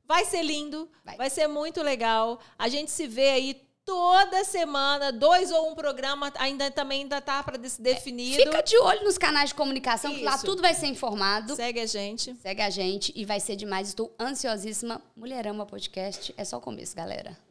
Vai 0.05 0.25
ser 0.25 0.41
lindo, 0.41 0.89
vai. 1.03 1.17
vai 1.17 1.29
ser 1.29 1.47
muito 1.47 1.83
legal. 1.83 2.39
A 2.57 2.69
gente 2.69 2.89
se 2.89 3.07
vê 3.07 3.29
aí 3.29 3.67
toda 3.87 4.43
semana, 4.43 5.13
dois 5.13 5.49
ou 5.49 5.71
um 5.71 5.75
programa, 5.75 6.31
ainda 6.39 6.69
também 6.69 7.03
ainda 7.03 7.21
tá 7.21 7.41
para 7.41 7.57
definido. 7.57 8.43
Fica 8.43 8.61
de 8.61 8.77
olho 8.77 9.03
nos 9.05 9.17
canais 9.17 9.49
de 9.49 9.55
comunicação, 9.55 10.11
Isso. 10.11 10.19
que 10.19 10.25
lá 10.25 10.37
tudo 10.37 10.61
vai 10.61 10.73
ser 10.73 10.87
informado. 10.87 11.55
Segue 11.55 11.79
a 11.79 11.85
gente. 11.85 12.35
Segue 12.35 12.61
a 12.61 12.69
gente 12.69 13.13
e 13.15 13.23
vai 13.23 13.39
ser 13.39 13.55
demais. 13.55 13.87
Estou 13.87 14.13
ansiosíssima. 14.19 15.01
Mulherama 15.15 15.65
Podcast 15.65 16.33
é 16.37 16.43
só 16.43 16.57
o 16.57 16.61
começo, 16.61 16.95
galera. 16.95 17.46